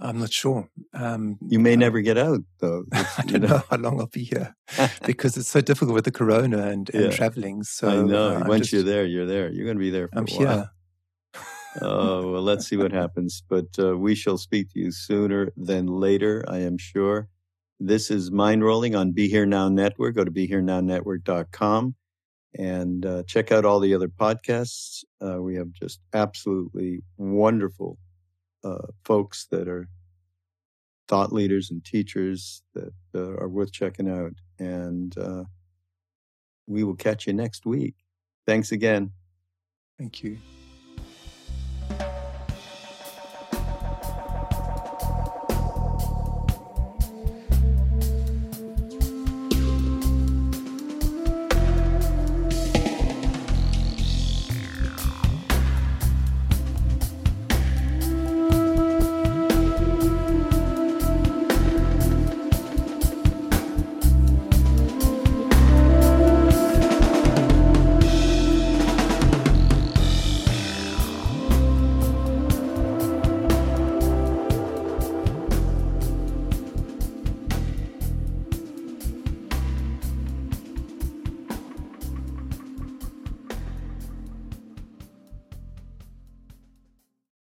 [0.00, 0.68] I'm not sure.
[0.94, 2.84] Um, you may never get out, though.
[2.92, 3.48] I don't know.
[3.48, 4.54] know how long I'll be here
[5.04, 7.10] because it's so difficult with the corona and, and yeah.
[7.10, 7.64] traveling.
[7.64, 8.36] So I know.
[8.36, 9.50] Uh, Once just, you're there, you're there.
[9.50, 10.56] You're going to be there for I'm a while.
[10.56, 11.42] here.
[11.82, 13.42] oh well, let's see what happens.
[13.48, 17.28] But uh, we shall speak to you sooner than later, I am sure.
[17.80, 20.16] This is Mindrolling on Be Here Now Network.
[20.16, 21.94] Go to BeHereNowNetwork.com
[22.56, 25.04] and uh, check out all the other podcasts.
[25.24, 27.98] Uh, we have just absolutely wonderful
[28.64, 29.88] uh, folks that are
[31.08, 34.34] thought leaders and teachers that uh, are worth checking out.
[34.58, 35.44] And uh,
[36.66, 37.94] we will catch you next week.
[38.46, 39.12] Thanks again.
[39.98, 40.38] Thank you.